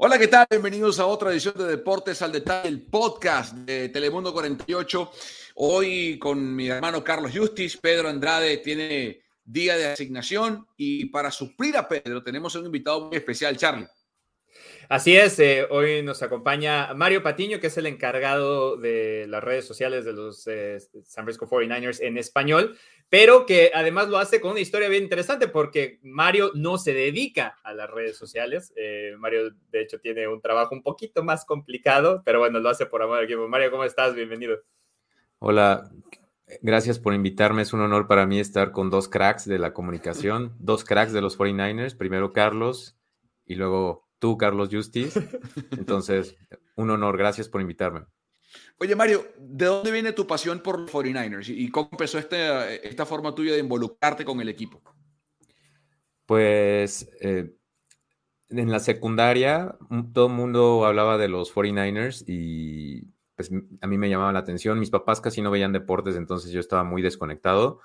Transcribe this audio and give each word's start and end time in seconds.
Hola, 0.00 0.16
¿qué 0.16 0.28
tal? 0.28 0.46
Bienvenidos 0.48 1.00
a 1.00 1.06
otra 1.06 1.32
edición 1.32 1.54
de 1.58 1.64
Deportes 1.64 2.22
al 2.22 2.30
Detalle, 2.30 2.68
el 2.68 2.82
podcast 2.82 3.52
de 3.52 3.88
Telemundo 3.88 4.32
48. 4.32 5.10
Hoy 5.56 6.20
con 6.20 6.54
mi 6.54 6.68
hermano 6.68 7.02
Carlos 7.02 7.32
Justis, 7.34 7.76
Pedro 7.76 8.08
Andrade 8.08 8.58
tiene 8.58 9.22
día 9.44 9.76
de 9.76 9.86
asignación 9.86 10.68
y 10.76 11.06
para 11.06 11.32
suplir 11.32 11.76
a 11.76 11.88
Pedro 11.88 12.22
tenemos 12.22 12.54
un 12.54 12.66
invitado 12.66 13.08
muy 13.08 13.16
especial, 13.16 13.56
Charlie. 13.56 13.88
Así 14.88 15.16
es, 15.16 15.36
eh, 15.40 15.66
hoy 15.68 16.00
nos 16.04 16.22
acompaña 16.22 16.94
Mario 16.94 17.20
Patiño, 17.20 17.58
que 17.58 17.66
es 17.66 17.76
el 17.76 17.86
encargado 17.86 18.76
de 18.76 19.26
las 19.26 19.42
redes 19.42 19.66
sociales 19.66 20.04
de 20.04 20.12
los 20.12 20.46
eh, 20.46 20.78
San 21.02 21.24
Francisco 21.24 21.48
49ers 21.48 22.00
en 22.02 22.18
español, 22.18 22.78
pero 23.08 23.46
que 23.46 23.70
además 23.74 24.08
lo 24.08 24.18
hace 24.18 24.40
con 24.40 24.52
una 24.52 24.60
historia 24.60 24.88
bien 24.88 25.02
interesante 25.02 25.48
porque 25.48 25.98
Mario 26.02 26.50
no 26.54 26.76
se 26.76 26.92
dedica 26.92 27.56
a 27.62 27.72
las 27.72 27.90
redes 27.90 28.16
sociales. 28.16 28.72
Eh, 28.76 29.14
Mario, 29.18 29.54
de 29.70 29.82
hecho, 29.82 29.98
tiene 29.98 30.28
un 30.28 30.40
trabajo 30.42 30.74
un 30.74 30.82
poquito 30.82 31.24
más 31.24 31.44
complicado, 31.44 32.22
pero 32.24 32.38
bueno, 32.38 32.60
lo 32.60 32.68
hace 32.68 32.86
por 32.86 33.02
amor 33.02 33.18
al 33.18 33.24
equipo. 33.24 33.48
Mario, 33.48 33.70
¿cómo 33.70 33.84
estás? 33.84 34.14
Bienvenido. 34.14 34.58
Hola, 35.38 35.90
gracias 36.60 36.98
por 36.98 37.14
invitarme. 37.14 37.62
Es 37.62 37.72
un 37.72 37.80
honor 37.80 38.06
para 38.08 38.26
mí 38.26 38.40
estar 38.40 38.72
con 38.72 38.90
dos 38.90 39.08
cracks 39.08 39.46
de 39.46 39.58
la 39.58 39.72
comunicación, 39.72 40.54
dos 40.58 40.84
cracks 40.84 41.12
de 41.12 41.22
los 41.22 41.38
49ers. 41.38 41.96
Primero 41.96 42.32
Carlos 42.32 42.98
y 43.46 43.54
luego 43.54 44.06
tú, 44.18 44.36
Carlos 44.36 44.68
Justis. 44.70 45.14
Entonces, 45.70 46.36
un 46.76 46.90
honor. 46.90 47.16
Gracias 47.16 47.48
por 47.48 47.62
invitarme. 47.62 48.02
Oye, 48.78 48.94
Mario, 48.94 49.26
¿de 49.38 49.66
dónde 49.66 49.90
viene 49.90 50.12
tu 50.12 50.26
pasión 50.26 50.60
por 50.60 50.78
los 50.78 50.90
49ers 50.90 51.48
y 51.48 51.68
cómo 51.70 51.88
empezó 51.92 52.18
este, 52.18 52.86
esta 52.86 53.06
forma 53.06 53.34
tuya 53.34 53.52
de 53.52 53.58
involucrarte 53.58 54.24
con 54.24 54.40
el 54.40 54.48
equipo? 54.48 54.80
Pues 56.26 57.08
eh, 57.20 57.54
en 58.50 58.70
la 58.70 58.78
secundaria 58.78 59.76
todo 60.12 60.26
el 60.26 60.32
mundo 60.32 60.86
hablaba 60.86 61.18
de 61.18 61.28
los 61.28 61.54
49ers 61.54 62.24
y 62.26 63.08
pues 63.34 63.50
a 63.80 63.86
mí 63.86 63.98
me 63.98 64.08
llamaba 64.08 64.32
la 64.32 64.40
atención. 64.40 64.80
Mis 64.80 64.90
papás 64.90 65.20
casi 65.20 65.42
no 65.42 65.50
veían 65.50 65.72
deportes, 65.72 66.16
entonces 66.16 66.50
yo 66.50 66.60
estaba 66.60 66.84
muy 66.84 67.02
desconectado. 67.02 67.80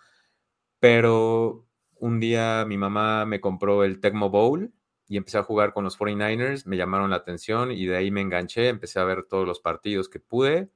Pero 0.80 1.68
un 1.96 2.20
día 2.20 2.66
mi 2.68 2.78
mamá 2.78 3.26
me 3.26 3.40
compró 3.40 3.84
el 3.84 4.00
Tecmo 4.00 4.30
Bowl 4.30 4.74
y 5.08 5.18
empecé 5.18 5.38
a 5.38 5.44
jugar 5.44 5.74
con 5.74 5.84
los 5.84 5.98
49ers, 5.98 6.66
me 6.66 6.78
llamaron 6.78 7.10
la 7.10 7.18
atención 7.18 7.72
y 7.72 7.86
de 7.86 7.98
ahí 7.98 8.12
me 8.12 8.22
enganché, 8.22 8.70
empecé 8.70 9.00
a 9.00 9.04
ver 9.04 9.24
todos 9.24 9.46
los 9.46 9.60
partidos 9.60 10.10
que 10.10 10.20
pude 10.20 10.70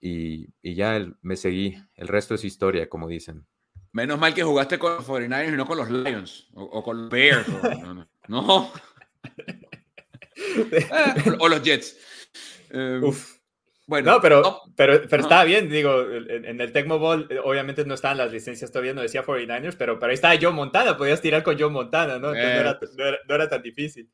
y, 0.00 0.48
y 0.62 0.74
ya 0.74 0.96
el, 0.96 1.16
me 1.22 1.36
seguí. 1.36 1.76
El 1.94 2.08
resto 2.08 2.34
es 2.34 2.44
historia, 2.44 2.88
como 2.88 3.08
dicen. 3.08 3.46
Menos 3.92 4.18
mal 4.18 4.34
que 4.34 4.42
jugaste 4.42 4.78
con 4.78 4.94
los 4.96 5.06
49ers 5.06 5.52
y 5.52 5.56
no 5.56 5.66
con 5.66 5.78
los 5.78 5.90
Lions 5.90 6.48
o, 6.54 6.64
o 6.64 6.82
con 6.82 7.02
los 7.02 7.10
Bears. 7.10 7.48
O, 7.48 7.62
no. 7.84 7.94
no. 7.94 8.06
no. 8.28 8.72
eh, 10.72 11.36
o 11.38 11.48
los 11.48 11.62
Jets. 11.62 11.96
Um, 12.72 13.04
Uf. 13.04 13.35
Bueno, 13.86 14.12
no, 14.12 14.20
pero, 14.20 14.42
no, 14.42 14.62
pero, 14.74 15.02
pero 15.08 15.22
no. 15.22 15.28
estaba 15.28 15.44
bien, 15.44 15.68
digo, 15.68 16.10
en, 16.10 16.44
en, 16.44 16.60
el 16.60 16.72
Tecmo 16.72 16.98
Bowl 16.98 17.28
obviamente 17.44 17.84
no 17.84 17.94
estaban 17.94 18.18
las 18.18 18.32
licencias 18.32 18.72
todavía, 18.72 18.92
no 18.92 19.00
decía 19.00 19.24
49ers, 19.24 19.76
pero, 19.78 20.00
pero 20.00 20.10
ahí 20.10 20.14
estaba 20.14 20.34
Joe 20.40 20.50
Montana, 20.50 20.96
podías 20.96 21.20
tirar 21.20 21.44
con 21.44 21.56
Joe 21.56 21.70
Montana, 21.70 22.18
¿no? 22.18 22.34
Entonces 22.34 22.50
eh, 22.50 22.54
no, 22.54 22.60
era, 22.60 22.80
no, 22.80 23.04
era, 23.06 23.18
no, 23.28 23.34
era, 23.36 23.48
tan 23.48 23.62
difícil. 23.62 24.10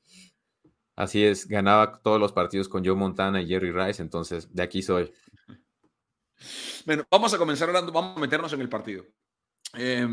Así 0.94 1.24
es, 1.24 1.48
ganaba 1.48 2.02
todos 2.02 2.20
los 2.20 2.32
partidos 2.32 2.68
con 2.68 2.84
Joe 2.84 2.94
Montana 2.94 3.40
y 3.40 3.48
Jerry 3.48 3.72
Rice, 3.72 4.02
entonces 4.02 4.54
de 4.54 4.62
aquí 4.62 4.82
soy. 4.82 5.12
Bueno, 6.84 7.04
vamos 7.08 7.32
a 7.32 7.38
comenzar 7.38 7.68
hablando, 7.68 7.92
vamos 7.92 8.16
a 8.16 8.20
meternos 8.20 8.52
en 8.52 8.60
el 8.60 8.68
partido. 8.68 9.04
Eh, 9.78 10.08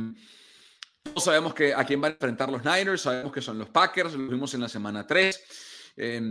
todos 1.02 1.24
sabemos 1.24 1.56
que 1.56 1.74
a 1.74 1.84
quién 1.84 2.00
van 2.00 2.12
a 2.12 2.14
enfrentar 2.14 2.52
los 2.52 2.64
Niners, 2.64 3.02
sabemos 3.02 3.34
que 3.34 3.42
son 3.42 3.58
los 3.58 3.70
Packers, 3.70 4.14
lo 4.14 4.30
vimos 4.30 4.54
en 4.54 4.62
la 4.62 4.70
semana 4.70 5.08
3. 5.08 5.94
Eh, 5.98 6.22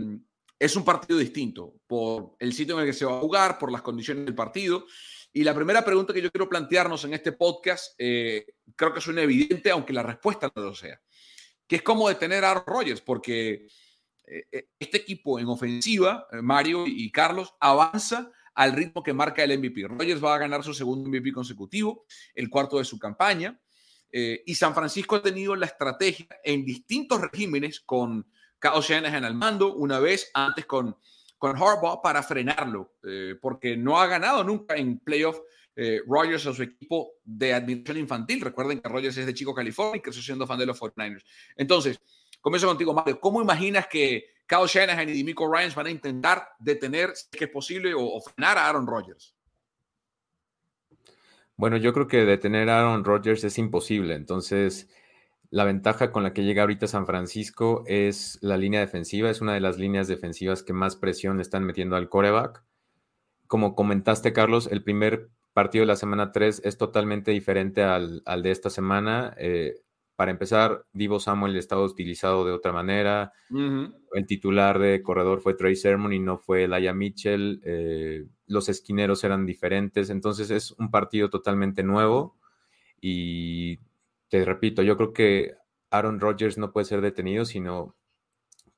es 0.59 0.75
un 0.75 0.83
partido 0.83 1.17
distinto 1.17 1.75
por 1.87 2.35
el 2.37 2.53
sitio 2.53 2.75
en 2.75 2.81
el 2.81 2.87
que 2.87 2.93
se 2.93 3.05
va 3.05 3.17
a 3.17 3.21
jugar, 3.21 3.57
por 3.57 3.71
las 3.71 3.81
condiciones 3.81 4.25
del 4.25 4.35
partido. 4.35 4.85
Y 5.31 5.43
la 5.43 5.55
primera 5.55 5.85
pregunta 5.85 6.13
que 6.13 6.21
yo 6.21 6.31
quiero 6.31 6.49
plantearnos 6.49 7.05
en 7.05 7.13
este 7.13 7.31
podcast, 7.31 7.93
eh, 7.97 8.45
creo 8.75 8.93
que 8.93 9.01
suena 9.01 9.21
evidente, 9.21 9.71
aunque 9.71 9.93
la 9.93 10.03
respuesta 10.03 10.51
no 10.53 10.61
lo 10.61 10.75
sea, 10.75 10.99
que 11.67 11.77
es 11.77 11.81
cómo 11.81 12.09
detener 12.09 12.43
a 12.43 12.51
Aaron 12.51 12.63
Rodgers, 12.67 13.01
porque 13.01 13.67
eh, 14.25 14.67
este 14.77 14.97
equipo 14.97 15.39
en 15.39 15.47
ofensiva, 15.47 16.27
eh, 16.31 16.41
Mario 16.41 16.85
y 16.85 17.11
Carlos, 17.11 17.53
avanza 17.59 18.31
al 18.53 18.73
ritmo 18.73 19.01
que 19.01 19.13
marca 19.13 19.43
el 19.43 19.57
MVP. 19.57 19.87
Rodgers 19.87 20.23
va 20.23 20.35
a 20.35 20.39
ganar 20.39 20.63
su 20.63 20.73
segundo 20.73 21.09
MVP 21.09 21.31
consecutivo, 21.31 22.05
el 22.35 22.49
cuarto 22.49 22.77
de 22.77 22.85
su 22.85 22.99
campaña, 22.99 23.59
eh, 24.11 24.43
y 24.45 24.55
San 24.55 24.73
Francisco 24.73 25.15
ha 25.15 25.21
tenido 25.21 25.55
la 25.55 25.67
estrategia 25.67 26.27
en 26.43 26.65
distintos 26.65 27.21
regímenes 27.21 27.79
con 27.79 28.29
Kyle 28.59 28.81
Shanahan 28.81 29.25
al 29.25 29.35
mando, 29.35 29.73
una 29.73 29.99
vez 29.99 30.29
antes 30.33 30.65
con, 30.65 30.95
con 31.37 31.55
Harbaugh 31.55 32.01
para 32.01 32.21
frenarlo, 32.21 32.95
eh, 33.03 33.35
porque 33.41 33.77
no 33.77 33.99
ha 33.99 34.07
ganado 34.07 34.43
nunca 34.43 34.75
en 34.75 34.99
playoff 34.99 35.39
eh, 35.75 36.01
Rogers 36.05 36.45
a 36.45 36.53
su 36.53 36.63
equipo 36.63 37.13
de 37.23 37.53
admisión 37.53 37.97
infantil. 37.97 38.41
Recuerden 38.41 38.81
que 38.81 38.89
Rogers 38.89 39.17
es 39.17 39.25
de 39.25 39.33
Chico, 39.33 39.53
California 39.55 39.97
y 39.97 40.01
creció 40.01 40.21
siendo 40.21 40.45
fan 40.45 40.59
de 40.59 40.65
los 40.65 40.79
49ers. 40.79 41.23
Entonces, 41.55 42.01
comienzo 42.41 42.67
contigo, 42.67 42.93
Mario. 42.93 43.19
¿Cómo 43.19 43.41
imaginas 43.41 43.87
que 43.87 44.25
Kyle 44.45 44.67
Shanahan 44.67 45.07
y 45.07 45.13
Demico 45.13 45.49
Ryans 45.49 45.75
van 45.75 45.87
a 45.87 45.91
intentar 45.91 46.49
detener, 46.59 47.15
si 47.15 47.27
es 47.31 47.37
que 47.37 47.45
es 47.45 47.51
posible, 47.51 47.93
o, 47.93 48.03
o 48.03 48.21
frenar 48.21 48.57
a 48.57 48.67
Aaron 48.67 48.85
Rodgers? 48.85 49.33
Bueno, 51.55 51.77
yo 51.77 51.93
creo 51.93 52.07
que 52.07 52.25
detener 52.25 52.69
a 52.69 52.79
Aaron 52.79 53.05
Rodgers 53.05 53.43
es 53.43 53.57
imposible. 53.57 54.15
Entonces, 54.15 54.89
la 55.51 55.63
ventaja 55.63 56.11
con 56.11 56.23
la 56.23 56.33
que 56.33 56.43
llega 56.43 56.61
ahorita 56.61 56.87
San 56.87 57.05
Francisco 57.05 57.83
es 57.87 58.37
la 58.41 58.57
línea 58.57 58.81
defensiva, 58.81 59.29
es 59.29 59.41
una 59.41 59.53
de 59.53 59.61
las 59.61 59.77
líneas 59.77 60.07
defensivas 60.07 60.61
que 60.63 60.73
más 60.73 60.95
presión 60.95 61.37
le 61.37 61.41
están 61.41 61.63
metiendo 61.63 61.95
al 61.95 62.09
coreback. 62.09 62.63
Como 63.47 63.75
comentaste, 63.75 64.31
Carlos, 64.31 64.67
el 64.71 64.83
primer 64.83 65.29
partido 65.53 65.81
de 65.81 65.87
la 65.87 65.95
semana 65.95 66.31
3 66.31 66.61
es 66.63 66.77
totalmente 66.77 67.31
diferente 67.31 67.81
al, 67.83 68.21
al 68.25 68.43
de 68.43 68.51
esta 68.51 68.69
semana. 68.69 69.33
Eh, 69.37 69.81
para 70.15 70.31
empezar, 70.31 70.85
Divo 70.93 71.19
Samuel 71.19 71.55
estaba 71.55 71.81
utilizado 71.81 72.45
de 72.45 72.51
otra 72.51 72.71
manera. 72.71 73.31
Uh 73.49 73.57
-huh. 73.57 73.95
El 74.13 74.25
titular 74.27 74.77
de 74.77 75.01
corredor 75.01 75.39
fue 75.39 75.53
Trey 75.53 75.75
Sermon 75.75 76.13
y 76.13 76.19
no 76.19 76.37
fue 76.37 76.67
Laia 76.67 76.93
Mitchell. 76.93 77.61
Eh, 77.63 78.25
los 78.45 78.69
esquineros 78.69 79.23
eran 79.23 79.45
diferentes. 79.45 80.09
Entonces 80.09 80.51
es 80.51 80.71
un 80.73 80.91
partido 80.91 81.29
totalmente 81.29 81.83
nuevo. 81.83 82.35
Y 83.01 83.79
te 84.29 84.45
repito, 84.45 84.81
yo 84.83 84.97
creo 84.97 85.13
que 85.13 85.55
Aaron 85.91 86.19
Rodgers 86.19 86.57
no 86.57 86.71
puede 86.71 86.85
ser 86.85 87.01
detenido, 87.01 87.45
sino 87.45 87.95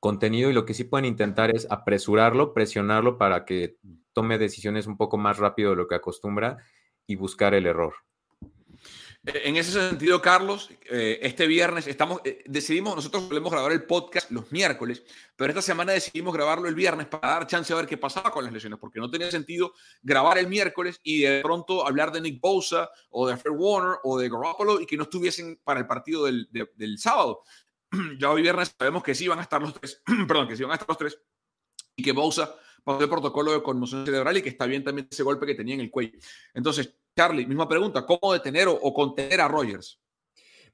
contenido 0.00 0.50
y 0.50 0.52
lo 0.52 0.64
que 0.64 0.74
sí 0.74 0.84
pueden 0.84 1.04
intentar 1.04 1.54
es 1.54 1.70
apresurarlo, 1.70 2.54
presionarlo 2.54 3.18
para 3.18 3.44
que 3.44 3.76
tome 4.12 4.38
decisiones 4.38 4.86
un 4.86 4.96
poco 4.96 5.18
más 5.18 5.38
rápido 5.38 5.70
de 5.70 5.76
lo 5.76 5.88
que 5.88 5.94
acostumbra 5.94 6.58
y 7.06 7.16
buscar 7.16 7.54
el 7.54 7.66
error. 7.66 7.94
Eh, 9.24 9.42
en 9.44 9.56
ese 9.56 9.70
sentido, 9.72 10.20
Carlos, 10.20 10.68
eh, 10.90 11.20
este 11.22 11.46
viernes 11.46 11.86
estamos, 11.86 12.20
eh, 12.24 12.42
decidimos, 12.46 12.96
nosotros 12.96 13.28
solemos 13.28 13.52
grabar 13.52 13.70
el 13.70 13.84
podcast 13.84 14.28
los 14.32 14.50
miércoles, 14.50 15.04
pero 15.36 15.50
esta 15.50 15.62
semana 15.62 15.92
decidimos 15.92 16.34
grabarlo 16.34 16.68
el 16.68 16.74
viernes 16.74 17.06
para 17.06 17.28
dar 17.28 17.46
chance 17.46 17.72
a 17.72 17.76
ver 17.76 17.86
qué 17.86 17.96
pasaba 17.96 18.32
con 18.32 18.42
las 18.42 18.52
lesiones, 18.52 18.80
porque 18.80 18.98
no 18.98 19.08
tenía 19.08 19.30
sentido 19.30 19.74
grabar 20.02 20.38
el 20.38 20.48
miércoles 20.48 20.98
y 21.04 21.20
de 21.20 21.40
pronto 21.40 21.86
hablar 21.86 22.10
de 22.10 22.20
Nick 22.20 22.40
Bosa 22.40 22.90
o 23.10 23.28
de 23.28 23.36
Fred 23.36 23.54
Warner 23.54 23.98
o 24.02 24.18
de 24.18 24.28
Garoppolo 24.28 24.80
y 24.80 24.86
que 24.86 24.96
no 24.96 25.04
estuviesen 25.04 25.60
para 25.62 25.78
el 25.78 25.86
partido 25.86 26.24
del, 26.24 26.98
sábado. 26.98 27.44
ya 28.18 28.28
hoy 28.28 28.42
viernes 28.42 28.74
sabemos 28.76 29.04
que 29.04 29.14
sí 29.14 29.28
van 29.28 29.38
a 29.38 29.42
estar 29.42 29.62
los 29.62 29.72
tres, 29.74 30.02
perdón, 30.26 30.48
que 30.48 30.56
sí 30.56 30.64
van 30.64 30.72
a 30.72 30.74
estar 30.74 30.88
los 30.88 30.98
tres 30.98 31.18
y 31.94 32.02
que 32.02 32.10
Bosa 32.10 32.56
pasó 32.82 33.00
el 33.00 33.08
protocolo 33.08 33.52
de 33.52 33.62
conmoción 33.62 34.04
cerebral 34.04 34.36
y 34.36 34.42
que 34.42 34.48
está 34.48 34.66
bien 34.66 34.82
también 34.82 35.06
ese 35.08 35.22
golpe 35.22 35.46
que 35.46 35.54
tenía 35.54 35.74
en 35.74 35.82
el 35.82 35.90
cuello. 35.92 36.18
Entonces, 36.54 36.96
Charlie, 37.16 37.46
misma 37.46 37.68
pregunta, 37.68 38.06
¿cómo 38.06 38.32
detener 38.32 38.68
o, 38.68 38.94
contener 38.94 39.40
a 39.40 39.48
Rogers? 39.48 40.00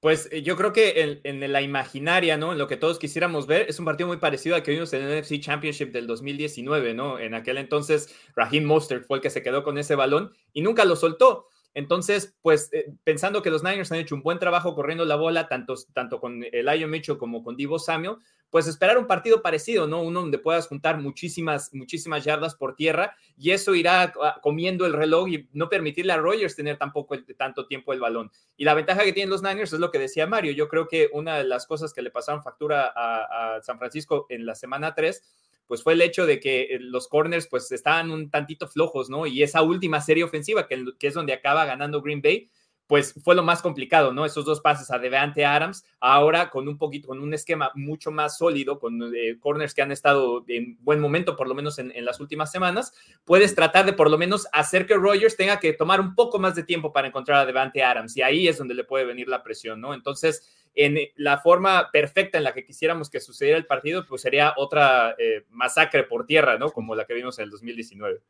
Pues 0.01 0.29
eh, 0.31 0.43
yo 0.43 0.57
creo 0.57 0.73
que 0.73 1.21
en, 1.25 1.53
la 1.53 1.61
imaginaria, 1.61 2.37
¿no? 2.37 2.53
En 2.53 2.59
lo 2.59 2.69
que 2.69 2.77
todos 2.77 2.99
quisiéramos 2.99 3.47
ver, 3.49 3.67
es 3.69 3.79
un 3.81 3.85
partido 3.85 4.07
muy 4.07 4.19
parecido 4.19 4.55
al 4.55 4.63
que 4.63 4.71
vimos 4.71 4.93
en 4.93 5.03
el 5.03 5.21
NFC 5.21 5.41
Championship 5.41 5.91
del 5.91 6.07
2019, 6.07 6.95
¿no? 6.95 7.19
En 7.19 7.35
aquel 7.35 7.59
entonces, 7.59 8.15
Raheem 8.37 8.65
Mostert 8.65 9.07
fue 9.07 9.19
el 9.19 9.23
que 9.23 9.31
se 9.31 9.43
quedó 9.43 9.65
con 9.65 9.77
ese 9.79 9.97
balón 9.97 10.33
y 10.53 10.63
nunca 10.63 10.85
lo 10.85 10.95
soltó. 10.95 11.49
Entonces, 11.75 12.37
pues 12.43 12.73
eh, 12.73 12.93
pensando 13.05 13.43
que 13.43 13.51
los 13.51 13.63
Niners 13.63 13.91
han 13.93 13.99
hecho 13.99 14.15
un 14.15 14.23
buen 14.23 14.39
trabajo 14.39 14.75
corriendo 14.75 15.05
la 15.05 15.17
bola, 15.17 15.49
tanto, 15.49 15.75
tanto 15.93 16.21
con 16.21 16.45
Elijah 16.53 16.87
Mitchell 16.87 17.19
como 17.19 17.43
con 17.43 17.57
Divo 17.57 17.79
Samuel, 17.79 18.17
pues 18.51 18.67
esperar 18.67 18.97
un 18.99 19.07
partido 19.07 19.43
parecido, 19.43 19.87
¿no? 19.87 20.03
Uno 20.03 20.21
donde 20.21 20.39
puedas 20.39 20.67
juntar 20.67 20.99
muchísimas, 21.01 21.73
muchísimas 21.75 22.25
yardas 22.25 22.55
por 22.55 22.75
tierra 22.75 23.15
y 23.37 23.51
eso 23.51 23.75
irá 23.75 24.13
ah, 24.23 24.39
comiendo 24.43 24.87
el 24.87 24.95
reloj 24.95 25.29
y 25.29 25.49
no 25.53 25.69
permitirle 25.69 26.13
a 26.13 26.17
Rogers 26.17 26.57
tener 26.57 26.79
tampoco 26.79 27.17
tanto 27.37 27.67
tiempo 27.67 27.93
el 27.93 28.01
balón. 28.01 28.31
Y 28.57 28.65
la 28.65 28.75
ventaja 28.75 29.05
que 29.05 29.13
tienen 29.13 29.31
los 29.31 29.43
Niners 29.43 29.73
es 29.73 29.81
lo 29.81 29.91
que 29.91 29.99
decía 29.99 30.27
Mario. 30.27 30.53
Yo 30.53 30.69
creo 30.69 30.89
que 30.89 31.11
una 31.13 31.37
de 31.37 31.45
las 31.45 31.67
cosas 31.67 31.93
que 31.93 32.03
le 32.03 32.11
pasaron 32.11 32.43
factura 32.43 32.93
a, 32.95 33.61
San 33.63 33.79
Francisco 33.79 34.27
en 34.29 34.47
la 34.47 34.55
semana 34.55 34.95
3 34.95 35.23
pues 35.67 35.83
fue 35.83 35.93
el 35.93 36.01
hecho 36.01 36.25
de 36.25 36.41
que 36.41 36.63
eh, 36.63 36.79
los 36.81 37.09
corners 37.09 37.47
pues 37.47 37.71
estaban 37.73 38.11
un 38.11 38.31
tantito 38.31 38.67
flojos, 38.69 39.11
¿no? 39.11 39.27
Y 39.27 39.43
esa 39.43 39.61
última 39.61 40.01
serie 40.01 40.25
ofensiva, 40.25 40.67
que 40.67 40.87
es 40.99 41.13
donde 41.13 41.35
acaba 41.35 41.67
ganando 41.67 42.01
Green 42.01 42.23
Bay, 42.23 42.51
pues 42.89 43.15
fue 43.23 43.35
lo 43.35 43.43
más 43.43 43.61
complicado, 43.61 44.15
¿no? 44.15 44.25
Esos 44.25 44.47
dos 44.47 44.63
pases 44.63 44.91
a 44.91 44.99
Devante 44.99 45.45
Adams, 45.45 45.85
ahora 46.01 46.49
con 46.49 46.67
un 46.67 46.79
poquito, 46.79 47.09
con 47.09 47.21
un 47.21 47.35
esquema 47.35 47.71
mucho 47.75 48.11
más 48.11 48.39
sólido, 48.39 48.79
con 48.79 49.15
eh, 49.15 49.37
corners 49.39 49.75
que 49.75 49.83
han 49.83 49.93
estado 49.93 50.43
en 50.49 50.79
buen 50.81 50.99
momento, 50.99 51.37
por 51.37 51.49
lo 51.49 51.55
menos 51.55 51.79
en, 51.79 51.93
las 52.03 52.19
últimas 52.19 52.51
semanas, 52.51 52.95
puedes 53.27 53.55
tratar 53.55 53.85
de 53.85 53.93
por 53.93 54.11
lo 54.11 54.17
menos 54.17 54.49
hacer 54.53 54.87
que 54.87 54.95
Rogers 54.95 55.37
tenga 55.37 55.61
que 55.61 55.75
tomar 55.75 56.01
un 56.01 56.15
poco 56.15 56.39
más 56.39 56.55
de 56.55 56.63
tiempo 56.63 56.91
para 56.91 57.09
encontrar 57.09 57.41
a 57.41 57.47
Devante 57.47 57.83
Adams, 57.83 58.17
y 58.17 58.23
ahí 58.23 58.49
es 58.49 58.57
donde 58.57 58.73
le 58.73 58.85
puede 58.85 59.05
venir 59.05 59.29
la 59.29 59.43
presión, 59.43 59.83
¿no? 59.83 59.93
Entonces, 59.93 60.49
en 60.75 60.97
la 61.17 61.41
forma 61.41 61.91
perfecta 61.93 62.39
en 62.39 62.45
la 62.45 62.55
que 62.55 62.65
quisiéramos 62.65 63.11
que 63.11 63.21
sucediera 63.21 63.59
el 63.59 63.67
partido, 63.67 64.07
pues 64.07 64.23
sería 64.23 64.55
otra 64.57 65.15
eh, 65.19 65.45
masacre 65.51 66.05
por 66.05 66.25
tierra, 66.25 66.57
¿no? 66.57 66.71
Como 66.71 66.95
la 66.95 67.05
que 67.05 67.13
vimos 67.13 67.39
en 67.39 67.45
el 67.45 67.51
2019. 67.51 68.23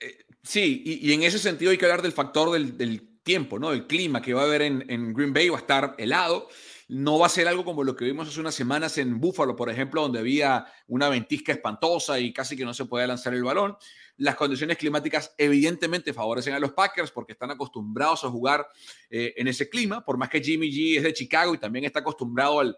Eh, 0.00 0.18
sí, 0.44 0.82
y, 0.84 1.12
en 1.12 1.24
ese 1.24 1.40
sentido 1.40 1.72
hay 1.72 1.78
que 1.78 1.84
hablar 1.84 2.02
del 2.02 2.12
factor 2.12 2.52
del 2.52 3.13
tiempo, 3.24 3.58
¿no? 3.58 3.72
El 3.72 3.86
clima 3.86 4.22
que 4.22 4.34
va 4.34 4.42
a 4.42 4.44
haber 4.44 4.62
en, 4.62 5.12
Green 5.14 5.32
Bay 5.32 5.48
va 5.48 5.56
a 5.56 5.60
estar 5.60 5.94
helado. 5.98 6.48
No 6.86 7.18
va 7.18 7.26
a 7.26 7.30
ser 7.30 7.48
algo 7.48 7.64
como 7.64 7.82
lo 7.82 7.96
que 7.96 8.04
vimos 8.04 8.28
hace 8.28 8.38
unas 8.38 8.54
semanas 8.54 8.98
en 8.98 9.18
Buffalo, 9.18 9.56
por 9.56 9.70
ejemplo, 9.70 10.02
donde 10.02 10.18
había 10.18 10.66
una 10.86 11.08
ventisca 11.08 11.50
espantosa 11.50 12.20
y 12.20 12.32
casi 12.32 12.56
que 12.56 12.64
no 12.64 12.74
se 12.74 12.84
podía 12.84 13.06
lanzar 13.06 13.32
el 13.32 13.42
balón. 13.42 13.76
Las 14.18 14.36
condiciones 14.36 14.76
climáticas 14.76 15.34
evidentemente 15.38 16.12
favorecen 16.12 16.52
a 16.52 16.58
los 16.58 16.72
Packers 16.72 17.10
porque 17.10 17.32
están 17.32 17.50
acostumbrados 17.50 18.22
a 18.24 18.28
jugar 18.28 18.68
eh, 19.08 19.32
en 19.36 19.48
ese 19.48 19.68
clima, 19.68 20.04
por 20.04 20.18
más 20.18 20.28
que 20.28 20.42
Jimmy 20.42 20.70
G 20.70 20.98
es 20.98 21.02
de 21.02 21.14
Chicago 21.14 21.54
y 21.54 21.58
también 21.58 21.86
está 21.86 22.00
acostumbrado 22.00 22.60
al, 22.60 22.76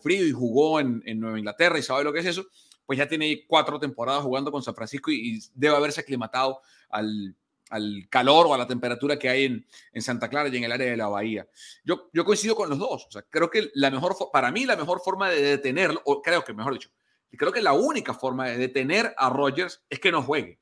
frío 0.00 0.24
y 0.24 0.32
jugó 0.32 0.80
en, 0.80 1.02
Nueva 1.18 1.38
Inglaterra 1.38 1.78
y 1.78 1.82
sabe 1.82 2.04
lo 2.04 2.12
que 2.12 2.20
es 2.20 2.26
eso, 2.26 2.46
pues 2.86 2.98
ya 2.98 3.08
tiene 3.08 3.44
cuatro 3.46 3.78
temporadas 3.78 4.22
jugando 4.22 4.52
con 4.52 4.62
San 4.62 4.74
Francisco 4.74 5.10
y 5.10 5.40
debe 5.54 5.76
haberse 5.76 6.00
aclimatado 6.00 6.60
al, 6.88 7.34
al 7.70 8.06
calor 8.10 8.46
o 8.46 8.54
a 8.54 8.58
la 8.58 8.66
temperatura 8.66 9.18
que 9.18 9.28
hay 9.28 9.44
en, 9.44 9.66
en, 9.92 10.02
Santa 10.02 10.28
Clara 10.28 10.48
y 10.48 10.56
en 10.56 10.64
el 10.64 10.72
área 10.72 10.90
de 10.90 10.96
la 10.96 11.08
bahía. 11.08 11.48
Yo, 11.84 12.08
yo 12.12 12.24
coincido 12.24 12.54
con 12.54 12.68
los 12.68 12.78
dos. 12.78 13.06
O 13.06 13.10
sea, 13.10 13.22
creo 13.22 13.50
que 13.50 13.70
la 13.74 13.90
mejor, 13.90 14.16
para 14.32 14.50
mí 14.50 14.64
la 14.64 14.76
mejor 14.76 15.00
forma 15.00 15.30
de 15.30 15.42
detenerlo, 15.42 16.00
o 16.04 16.22
creo 16.22 16.44
que 16.44 16.52
mejor 16.52 16.74
dicho, 16.74 16.90
creo 17.36 17.52
que 17.52 17.62
la 17.62 17.72
única 17.72 18.14
forma 18.14 18.48
de 18.48 18.58
detener 18.58 19.14
a 19.16 19.28
Rogers 19.30 19.82
es 19.90 19.98
que 19.98 20.12
no 20.12 20.22
juegue. 20.22 20.60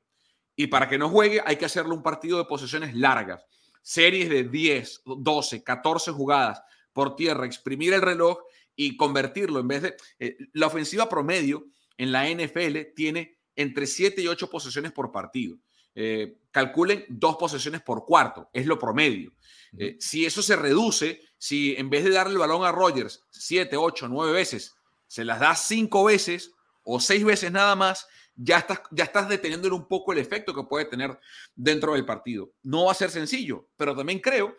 Y 0.55 0.67
para 0.67 0.89
que 0.89 0.97
no 0.97 1.09
juegue 1.09 1.41
hay 1.45 1.55
que 1.55 1.65
hacerle 1.65 1.93
un 1.93 2.03
partido 2.03 2.37
de 2.37 2.45
posesiones 2.45 2.95
largas, 2.95 3.45
series 3.81 4.29
de 4.29 4.43
10, 4.43 5.03
12, 5.05 5.63
14 5.63 6.11
jugadas 6.11 6.61
por 6.91 7.15
tierra, 7.15 7.45
exprimir 7.45 7.93
el 7.93 8.01
reloj 8.01 8.39
y 8.75 8.97
convertirlo 8.97 9.59
en 9.59 9.67
vez 9.67 9.81
de... 9.83 9.95
Eh, 10.19 10.37
la 10.53 10.67
ofensiva 10.67 11.07
promedio 11.07 11.67
en 11.97 12.11
la 12.11 12.27
NFL 12.29 12.93
tiene 12.95 13.37
entre 13.55 13.87
7 13.87 14.21
y 14.21 14.27
8 14.27 14.49
posesiones 14.49 14.91
por 14.91 15.11
partido. 15.11 15.57
Eh, 15.99 16.37
calculen 16.51 17.05
dos 17.09 17.37
posesiones 17.37 17.81
por 17.81 18.05
cuarto, 18.05 18.51
es 18.53 18.67
lo 18.67 18.77
promedio. 18.77 19.33
Eh, 19.75 19.97
si 19.99 20.27
eso 20.27 20.43
se 20.43 20.55
reduce, 20.55 21.21
si 21.39 21.75
en 21.75 21.89
vez 21.89 22.03
de 22.03 22.11
darle 22.11 22.33
el 22.33 22.37
balón 22.37 22.63
a 22.63 22.71
Rogers 22.71 23.25
siete, 23.31 23.77
ocho, 23.77 24.07
nueve 24.07 24.31
veces, 24.31 24.75
se 25.07 25.25
las 25.25 25.39
da 25.39 25.55
cinco 25.55 26.03
veces 26.03 26.51
o 26.83 26.99
seis 26.99 27.25
veces 27.25 27.51
nada 27.51 27.75
más, 27.75 28.07
ya 28.35 28.59
estás, 28.59 28.81
ya 28.91 29.05
estás 29.05 29.27
deteniendo 29.27 29.75
un 29.75 29.87
poco 29.87 30.13
el 30.13 30.19
efecto 30.19 30.53
que 30.53 30.65
puede 30.65 30.85
tener 30.85 31.19
dentro 31.55 31.93
del 31.93 32.05
partido. 32.05 32.51
No 32.61 32.85
va 32.85 32.91
a 32.91 32.95
ser 32.95 33.09
sencillo, 33.09 33.69
pero 33.75 33.95
también 33.95 34.19
creo 34.19 34.55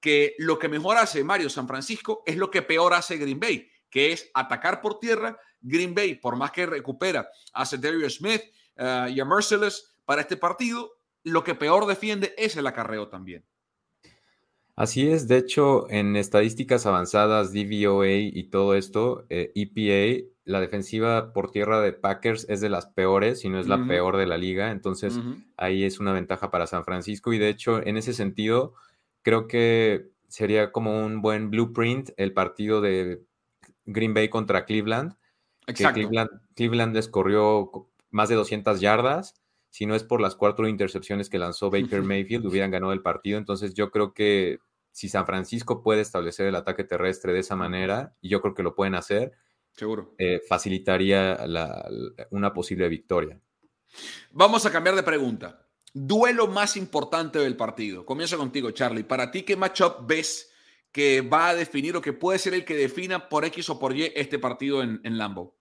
que 0.00 0.34
lo 0.36 0.58
que 0.58 0.68
mejor 0.68 0.98
hace 0.98 1.24
Mario 1.24 1.48
San 1.48 1.66
Francisco 1.66 2.22
es 2.26 2.36
lo 2.36 2.50
que 2.50 2.60
peor 2.60 2.92
hace 2.92 3.16
Green 3.16 3.40
Bay, 3.40 3.70
que 3.88 4.12
es 4.12 4.30
atacar 4.34 4.82
por 4.82 4.98
tierra. 4.98 5.40
Green 5.62 5.94
Bay, 5.94 6.16
por 6.16 6.36
más 6.36 6.50
que 6.50 6.66
recupera 6.66 7.26
a 7.54 7.64
Cedric 7.64 8.10
Smith 8.10 8.42
eh, 8.76 9.12
y 9.14 9.18
a 9.18 9.24
Merciless, 9.24 9.93
para 10.04 10.22
este 10.22 10.36
partido, 10.36 10.92
lo 11.22 11.44
que 11.44 11.54
peor 11.54 11.86
defiende 11.86 12.34
es 12.36 12.56
el 12.56 12.66
acarreo 12.66 13.08
también. 13.08 13.44
Así 14.76 15.08
es, 15.08 15.28
de 15.28 15.38
hecho, 15.38 15.88
en 15.88 16.16
estadísticas 16.16 16.84
avanzadas, 16.84 17.52
DVOA 17.52 18.08
y 18.08 18.44
todo 18.50 18.74
esto, 18.74 19.24
EPA, 19.28 19.80
e 19.80 20.30
la 20.44 20.60
defensiva 20.60 21.32
por 21.32 21.52
tierra 21.52 21.80
de 21.80 21.92
Packers 21.92 22.46
es 22.48 22.60
de 22.60 22.68
las 22.68 22.86
peores, 22.86 23.40
si 23.40 23.48
no 23.48 23.60
es 23.60 23.68
la 23.68 23.86
peor 23.86 24.16
de 24.16 24.26
la 24.26 24.36
liga, 24.36 24.72
entonces 24.72 25.18
ahí 25.56 25.84
es 25.84 26.00
una 26.00 26.12
ventaja 26.12 26.50
para 26.50 26.66
San 26.66 26.84
Francisco 26.84 27.32
y 27.32 27.38
de 27.38 27.48
hecho, 27.48 27.86
en 27.86 27.96
ese 27.96 28.12
sentido, 28.12 28.74
creo 29.22 29.46
que 29.46 30.10
sería 30.28 30.72
como 30.72 31.04
un 31.04 31.22
buen 31.22 31.50
blueprint 31.50 32.10
el 32.16 32.32
partido 32.32 32.80
de 32.80 33.22
Green 33.86 34.12
Bay 34.12 34.28
contra 34.28 34.64
Cleveland. 34.64 35.14
Exacto. 35.66 36.00
Cleveland, 36.00 36.30
Cleveland 36.56 36.94
descorrió 36.94 37.88
más 38.10 38.28
de 38.28 38.34
200 38.34 38.80
yardas 38.80 39.40
si 39.74 39.86
no 39.86 39.96
es 39.96 40.04
por 40.04 40.20
las 40.20 40.36
cuatro 40.36 40.68
intercepciones 40.68 41.28
que 41.28 41.36
lanzó 41.36 41.68
Baker 41.68 42.00
Mayfield, 42.00 42.46
hubieran 42.46 42.70
ganado 42.70 42.92
el 42.92 43.02
partido. 43.02 43.38
Entonces 43.38 43.74
yo 43.74 43.90
creo 43.90 44.14
que 44.14 44.60
si 44.92 45.08
San 45.08 45.26
Francisco 45.26 45.82
puede 45.82 46.00
establecer 46.00 46.46
el 46.46 46.54
ataque 46.54 46.84
terrestre 46.84 47.32
de 47.32 47.40
esa 47.40 47.56
manera, 47.56 48.14
y 48.20 48.28
yo 48.28 48.40
creo 48.40 48.54
que 48.54 48.62
lo 48.62 48.76
pueden 48.76 48.94
hacer, 48.94 49.32
seguro, 49.72 50.14
eh, 50.16 50.40
facilitaría 50.48 51.44
una 52.30 52.54
posible 52.54 52.88
victoria. 52.88 53.40
Vamos 54.30 54.64
a 54.64 54.70
cambiar 54.70 54.94
de 54.94 55.02
pregunta. 55.02 55.66
Duelo 55.92 56.46
más 56.46 56.76
importante 56.76 57.40
del 57.40 57.56
partido. 57.56 58.06
Comienzo 58.06 58.38
contigo, 58.38 58.70
Charlie. 58.70 59.02
Para 59.02 59.32
ti, 59.32 59.42
¿qué 59.42 59.56
matchup 59.56 60.06
ves 60.06 60.52
que 60.92 61.20
va 61.20 61.48
a 61.48 61.54
definir 61.56 61.96
o 61.96 62.00
que 62.00 62.12
puede 62.12 62.38
ser 62.38 62.54
el 62.54 62.64
que 62.64 62.76
defina 62.76 63.28
por 63.28 63.44
X 63.46 63.70
o 63.70 63.80
por 63.80 63.96
Y 63.96 64.12
este 64.14 64.38
partido 64.38 64.84
en, 64.84 65.00
en 65.02 65.18
Lambo? 65.18 65.56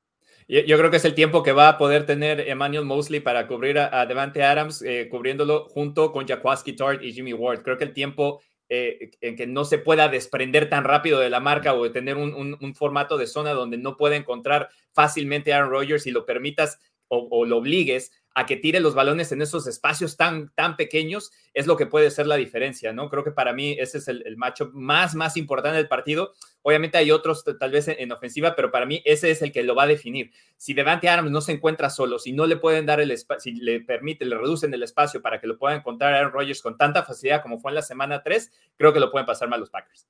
Yo, 0.48 0.78
creo 0.78 0.92
que 0.92 0.98
es 0.98 1.06
el 1.06 1.16
tiempo 1.16 1.44
que 1.44 1.52
va 1.52 1.70
a 1.70 1.78
poder 1.78 2.06
tener 2.06 2.42
Emmanuel 2.42 2.86
Mosley 2.86 3.20
para 3.20 3.48
cubrir 3.48 3.80
a, 3.80 4.06
Devante 4.06 4.44
Adams, 4.44 4.82
eh, 4.82 5.08
cubriéndolo 5.10 5.66
junto 5.70 6.12
con 6.12 6.28
Jaquaski 6.28 6.74
Tart 6.74 7.04
y 7.04 7.14
Jimmy 7.14 7.34
Ward. 7.34 7.62
Creo 7.62 7.78
que 7.78 7.86
el 7.86 7.94
tiempo 7.94 8.42
eh, 8.70 9.12
en 9.22 9.36
que 9.36 9.48
no 9.48 9.66
se 9.66 9.78
pueda 9.78 10.08
desprender 10.10 10.70
tan 10.70 10.84
rápido 10.84 11.20
de 11.20 11.30
la 11.30 11.40
marca 11.40 11.74
o 11.74 11.84
de 11.84 11.90
tener 11.90 12.18
un, 12.18 12.76
formato 12.76 13.18
de 13.18 13.28
zona 13.28 13.52
donde 13.52 13.78
no 13.78 13.98
pueda 13.98 14.16
encontrar 14.16 14.70
fácilmente 14.92 15.54
a 15.54 15.58
Aaron 15.58 15.72
Rodgers 15.72 16.08
y 16.08 16.12
lo 16.12 16.26
permitas 16.26 16.80
o 17.10 17.46
lo 17.46 17.58
obligues 17.58 18.12
a 18.36 18.46
que 18.46 18.58
tire 18.58 18.80
los 18.80 18.96
balones 18.96 19.32
en 19.32 19.42
esos 19.42 19.68
espacios 19.68 20.18
tan, 20.18 20.50
tan 20.56 20.76
pequeños, 20.76 21.32
es 21.54 21.68
lo 21.68 21.78
que 21.78 21.86
puede 21.86 22.10
ser 22.10 22.26
la 22.26 22.36
diferencia, 22.36 22.92
¿no? 22.92 23.10
Creo 23.10 23.24
que 23.24 23.32
para 23.32 23.54
mí 23.54 23.76
ese 23.80 24.00
es 24.00 24.08
el, 24.08 24.38
macho 24.38 24.72
más, 24.74 25.14
más 25.14 25.38
importante 25.38 25.78
del 25.78 25.88
partido. 25.88 26.34
Obviamente 26.64 26.98
hay 26.98 27.12
otros 27.12 27.44
tal 27.60 27.72
vez 27.72 27.88
en, 27.88 28.12
ofensiva, 28.12 28.56
pero 28.56 28.72
para 28.72 28.86
mí 28.86 29.02
ese 29.06 29.30
es 29.30 29.42
el 29.42 29.52
que 29.52 29.64
lo 29.64 29.76
va 29.76 29.84
a 29.84 29.88
definir. 29.88 30.32
Si 30.58 30.74
Devante 30.74 31.10
Adams 31.10 31.30
no 31.30 31.42
se 31.42 31.52
encuentra 31.52 31.90
solo, 31.90 32.18
si 32.18 32.32
no 32.32 32.48
le 32.48 32.58
pueden 32.58 32.86
dar 32.86 33.00
el 33.00 33.12
espacio, 33.12 33.54
si 33.54 33.60
le 33.60 33.82
permite, 33.82 34.26
le 34.26 34.38
reducen 34.38 34.74
el 34.74 34.82
espacio 34.82 35.22
para 35.22 35.40
que 35.40 35.48
lo 35.48 35.58
pueda 35.58 35.76
encontrar 35.76 36.14
Aaron 36.14 36.32
Rodgers 36.32 36.62
con 36.62 36.78
tanta 36.78 37.04
facilidad 37.04 37.42
como 37.42 37.60
fue 37.60 37.72
en 37.72 37.76
la 37.76 37.82
semana 37.82 38.24
3, 38.24 38.52
creo 38.78 38.94
que 38.94 39.00
lo 39.00 39.12
pueden 39.12 39.28
pasar 39.28 39.48
mal 39.48 39.60
los 39.60 39.70
Packers. 39.70 40.08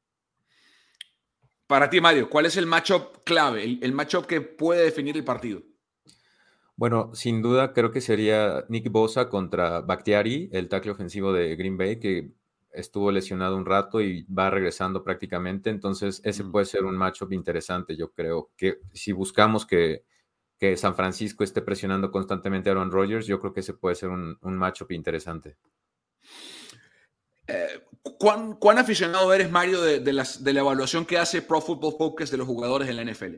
Para 1.68 1.90
ti, 1.90 2.00
Mario, 2.00 2.30
¿cuál 2.30 2.46
es 2.46 2.56
el 2.56 2.68
matchup 2.68 3.24
clave, 3.24 3.64
el, 3.64 3.80
el 3.82 3.94
matchup 3.94 4.28
que 4.28 4.42
puede 4.42 4.84
definir 4.84 5.18
el 5.18 5.24
partido? 5.24 5.62
Bueno, 6.76 7.12
sin 7.14 7.42
duda 7.42 7.74
creo 7.74 7.92
que 7.92 8.02
sería 8.02 8.66
Nick 8.68 8.90
Bosa 8.92 9.30
contra 9.30 9.82
Bakhtiari, 9.82 10.50
el 10.52 10.70
tackle 10.70 10.92
ofensivo 10.92 11.32
de 11.32 11.56
Green 11.56 11.78
Bay, 11.78 12.00
que 12.00 12.32
estuvo 12.72 13.12
lesionado 13.12 13.56
un 13.56 13.66
rato 13.66 14.02
y 14.02 14.24
va 14.24 14.50
regresando 14.50 15.04
prácticamente. 15.04 15.70
Entonces, 15.70 16.20
ese 16.24 16.44
puede 16.44 16.66
ser 16.66 16.84
un 16.84 16.98
matchup 16.98 17.32
interesante, 17.32 17.96
yo 17.96 18.12
creo. 18.12 18.52
Que 18.58 18.80
si 18.92 19.12
buscamos 19.12 19.66
que, 19.66 20.04
que 20.58 20.76
San 20.76 20.96
Francisco 20.96 21.44
esté 21.44 21.62
presionando 21.62 22.10
constantemente 22.12 22.70
a 22.70 22.74
Aaron 22.74 22.92
Rodgers, 22.92 23.28
yo 23.28 23.40
creo 23.40 23.54
que 23.54 23.60
ese 23.60 23.76
puede 23.76 23.96
ser 23.96 24.10
un, 24.10 24.38
un 24.42 24.58
matchup 24.58 24.92
interesante. 24.92 25.58
Eh, 27.46 27.84
¿cuán, 28.18 28.56
¿cuán, 28.56 28.80
aficionado 28.80 29.32
eres, 29.32 29.52
Mario, 29.52 29.82
de, 29.82 30.00
de, 30.00 30.14
las, 30.14 30.44
de 30.44 30.54
la 30.54 30.62
evaluación 30.62 31.06
que 31.06 31.20
hace 31.20 31.44
Pro 31.44 31.62
Football 31.62 31.96
Focus 31.98 32.32
de 32.32 32.38
los 32.38 32.48
jugadores 32.48 32.90
en 32.90 32.96
la 32.96 33.04
NFL? 33.04 33.36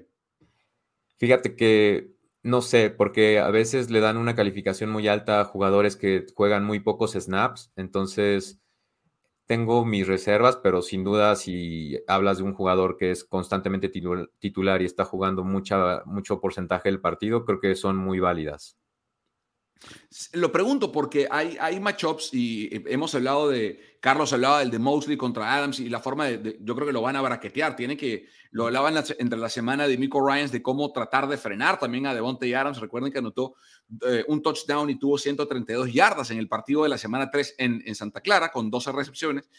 Fíjate 1.18 1.56
que 1.56 2.14
no 2.46 2.62
sé, 2.62 2.92
porque 2.92 3.40
a 3.40 3.50
veces 3.50 3.90
le 3.90 4.00
dan 4.02 4.18
una 4.18 4.36
calificación 4.36 4.92
muy 4.92 5.08
alta 5.08 5.42
a 5.42 5.46
jugadores 5.46 5.96
que 5.98 6.28
juegan 6.36 6.64
muy 6.64 6.80
pocos 6.80 7.14
snaps, 7.14 7.72
entonces 7.75 8.62
tengo 9.48 9.86
mis 9.86 10.08
reservas, 10.08 10.58
pero 10.58 10.82
sin 10.84 11.04
duda 11.04 11.36
si 11.36 12.00
hablas 12.08 12.38
de 12.40 12.44
un 12.46 12.54
jugador 12.54 12.98
que 12.98 13.12
es 13.12 13.24
constantemente 13.25 13.90
titular 13.90 14.82
y 14.82 14.86
está 14.86 15.06
jugando 15.06 15.44
mucha, 15.44 16.04
mucho 16.06 16.42
porcentaje 16.42 16.90
del 16.90 17.02
partido, 17.02 17.46
creo 17.46 17.60
que 17.60 17.75
son 17.75 17.98
muy 17.98 18.20
válidas. 18.20 18.78
Lo 20.34 20.51
pregunto 20.51 20.91
porque 20.91 21.27
hay, 21.29 21.58
hay 21.60 21.79
matchups 21.79 22.34
y 22.34 22.70
hemos 22.88 23.13
hablado 23.13 23.50
de, 23.50 23.98
Carlos 24.00 24.34
hablaba 24.34 24.60
del 24.60 24.72
de 24.72 24.79
Mosley 24.79 25.17
contra 25.17 25.55
Adams 25.55 25.79
y 25.79 25.89
la 25.89 26.00
forma 26.00 26.25
de, 26.25 26.58
yo 26.62 26.75
creo 26.75 26.88
que 26.88 26.94
lo 26.94 27.01
van 27.01 27.15
a 27.15 27.22
braquetear, 27.22 27.75
tiene 27.75 27.98
que, 27.98 28.27
lo 28.51 28.67
hablaban 28.67 28.96
entre 29.17 29.39
la 29.39 29.50
semana 29.50 29.88
de 29.88 29.98
Miko 29.98 30.25
Ryans 30.25 30.51
de 30.51 30.62
cómo 30.62 30.91
tratar 30.91 31.27
de 31.27 31.38
frenar 31.38 31.79
también 31.79 32.05
a 32.05 32.13
Devontae 32.13 32.55
Adams, 32.55 32.79
recuerden 32.79 33.12
que 33.12 33.20
anotó 33.20 33.55
eh, 34.08 34.24
un 34.27 34.41
touchdown 34.41 34.89
y 34.89 35.00
tuvo 35.00 35.17
132 35.17 35.91
yardas 35.91 36.32
en 36.32 36.38
el 36.38 36.48
partido 36.48 36.84
de 36.84 36.89
la 36.89 36.98
semana 36.98 37.29
3 37.29 37.55
en, 37.58 37.84
en 37.86 37.96
Santa 37.96 38.22
Clara 38.22 38.51
con 38.51 38.70
12 38.70 38.91
recepciones. 38.91 39.50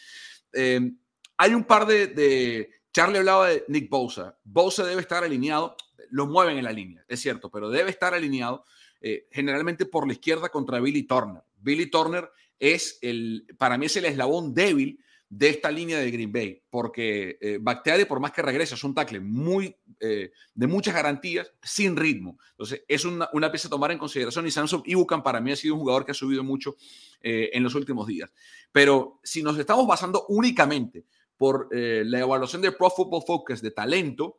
Eh, 0.52 0.92
hay 1.36 1.54
un 1.54 1.64
par 1.64 1.86
de, 1.86 2.06
de, 2.06 2.70
Charlie 2.92 3.18
hablaba 3.18 3.48
de 3.48 3.64
Nick 3.68 3.90
Bosa, 3.90 4.38
Bosa 4.44 4.84
debe 4.84 5.00
estar 5.00 5.24
alineado, 5.24 5.76
lo 6.10 6.26
mueven 6.26 6.56
en 6.56 6.64
la 6.64 6.72
línea, 6.72 7.04
es 7.08 7.20
cierto, 7.20 7.50
pero 7.50 7.68
debe 7.68 7.90
estar 7.90 8.14
alineado 8.14 8.64
eh, 9.00 9.26
generalmente 9.30 9.86
por 9.86 10.06
la 10.06 10.12
izquierda 10.12 10.48
contra 10.48 10.80
Billy 10.80 11.04
Turner. 11.04 11.42
Billy 11.58 11.90
Turner 11.90 12.30
es 12.58 12.98
el, 13.02 13.46
para 13.58 13.78
mí 13.78 13.86
es 13.86 13.96
el 13.96 14.06
eslabón 14.06 14.54
débil 14.54 15.00
de 15.28 15.48
esta 15.48 15.70
línea 15.70 15.98
de 15.98 16.10
Green 16.10 16.32
Bay, 16.32 16.62
porque 16.70 17.36
eh, 17.40 18.06
por 18.08 18.20
más 18.20 18.32
que 18.32 18.42
regrese, 18.42 18.74
es 18.74 18.84
un 18.84 18.94
tackle 18.94 19.20
muy, 19.20 19.76
eh, 19.98 20.30
de 20.54 20.66
muchas 20.66 20.94
garantías, 20.94 21.50
sin 21.62 21.96
ritmo. 21.96 22.38
Entonces, 22.52 22.84
es 22.86 23.04
una, 23.04 23.28
una, 23.32 23.50
pieza 23.50 23.66
a 23.66 23.70
tomar 23.70 23.90
en 23.90 23.98
consideración 23.98 24.46
y 24.46 24.50
Samson 24.50 24.82
Ibukan 24.86 25.22
para 25.22 25.40
mí 25.40 25.50
ha 25.50 25.56
sido 25.56 25.74
un 25.74 25.80
jugador 25.80 26.04
que 26.04 26.12
ha 26.12 26.14
subido 26.14 26.44
mucho 26.44 26.76
eh, 27.20 27.50
en 27.52 27.62
los 27.64 27.74
últimos 27.74 28.06
días. 28.06 28.32
Pero 28.70 29.18
si 29.24 29.42
nos 29.42 29.58
estamos 29.58 29.86
basando 29.86 30.26
únicamente 30.28 31.04
por 31.36 31.68
la 31.70 32.20
evaluación 32.20 32.62
de 32.62 32.72
Pro 32.72 32.88
Football 32.88 33.22
Focus 33.26 33.60
de 33.60 33.70
talento, 33.70 34.38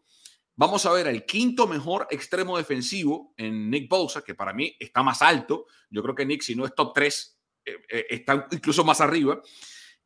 Vamos 0.60 0.88
a 0.88 0.92
ver 0.92 1.06
el 1.06 1.24
quinto 1.24 1.68
mejor 1.68 2.08
extremo 2.10 2.58
defensivo 2.58 3.32
en 3.38 3.70
Nick 3.70 3.88
Bosa, 3.88 4.24
que 4.24 4.34
para 4.34 4.54
mí 4.54 4.76
está 4.80 5.04
más 5.04 5.22
alto. 5.22 5.68
Yo 5.92 6.02
creo 6.02 6.16
que 6.16 6.26
Nick, 6.26 6.42
si 6.42 6.56
no 6.56 6.66
es 6.66 6.74
top 6.74 6.94
3, 6.96 7.40
eh, 7.64 7.76
eh, 7.88 8.06
está 8.10 8.48
incluso 8.50 8.84
más 8.84 9.00
arriba. 9.00 9.40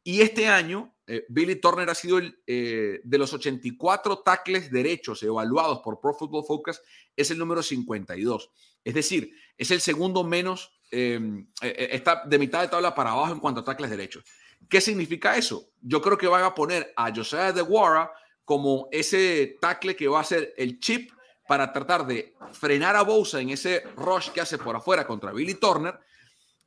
Y 0.03 0.19
este 0.19 0.49
año, 0.49 0.93
eh, 1.07 1.23
Billy 1.29 1.55
Turner 1.55 1.89
ha 1.89 1.95
sido 1.95 2.17
el, 2.17 2.37
de 2.45 3.17
los 3.17 3.31
84 3.31 4.19
tackles 4.19 4.69
derechos 4.69 5.23
evaluados 5.23 5.79
por 5.79 6.01
Pro 6.01 6.13
Football 6.13 6.43
Focus, 6.45 6.81
es 7.15 7.31
el 7.31 7.37
número 7.37 7.63
52. 7.63 8.51
Es 8.83 8.93
decir, 8.93 9.33
es 9.57 9.71
el 9.71 9.79
segundo 9.79 10.25
menos, 10.25 10.73
em, 10.91 11.47
está 11.61 12.23
de 12.25 12.39
mitad 12.39 12.59
de 12.59 12.67
tabla 12.67 12.93
para 12.93 13.11
abajo 13.11 13.31
en 13.31 13.39
cuanto 13.39 13.61
a 13.61 13.63
tackles 13.63 13.89
derechos. 13.89 14.25
¿Qué 14.67 14.81
significa 14.81 15.37
eso? 15.37 15.71
Yo 15.79 16.01
creo 16.01 16.17
que 16.17 16.27
van 16.27 16.43
a 16.43 16.53
poner 16.53 16.91
a 16.97 17.09
Josiah 17.15 17.53
DeWara 17.53 18.11
como 18.51 18.89
ese 18.91 19.55
tackle 19.61 19.95
que 19.95 20.09
va 20.09 20.19
a 20.19 20.25
ser 20.25 20.53
el 20.57 20.77
chip 20.81 21.09
para 21.47 21.71
tratar 21.71 22.05
de 22.05 22.35
frenar 22.51 22.97
a 22.97 23.01
Bosa 23.01 23.39
en 23.39 23.49
ese 23.49 23.81
rush 23.95 24.27
que 24.31 24.41
hace 24.41 24.57
por 24.57 24.75
afuera 24.75 25.07
contra 25.07 25.31
Billy 25.31 25.53
Turner, 25.53 25.97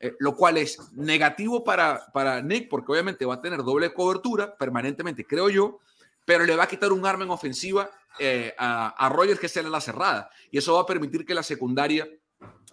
eh, 0.01 0.15
lo 0.19 0.35
cual 0.35 0.57
es 0.57 0.79
negativo 0.95 1.63
para, 1.63 2.07
para 2.15 2.41
Nick, 2.41 2.71
porque 2.71 2.91
obviamente 2.91 3.27
va 3.27 3.35
a 3.35 3.43
tener 3.43 3.63
doble 3.63 3.93
cobertura 3.93 4.57
permanentemente, 4.57 5.27
creo 5.27 5.51
yo, 5.51 5.81
pero 6.25 6.47
le 6.47 6.57
va 6.57 6.65
a 6.65 6.69
quitar 6.69 6.91
un 6.91 7.05
arma 7.05 7.25
en 7.25 7.31
ofensiva 7.31 7.91
eh, 8.19 8.55
a, 8.57 8.89
a 8.89 9.09
Rogers 9.11 9.39
que 9.39 9.51
sea 9.51 9.63
la 9.65 9.83
cerrada, 9.83 10.31
y 10.51 10.57
eso 10.57 10.73
va 10.73 10.81
a 10.81 10.87
permitir 10.87 11.27
que 11.27 11.35
la 11.35 11.43
secundaria 11.43 12.09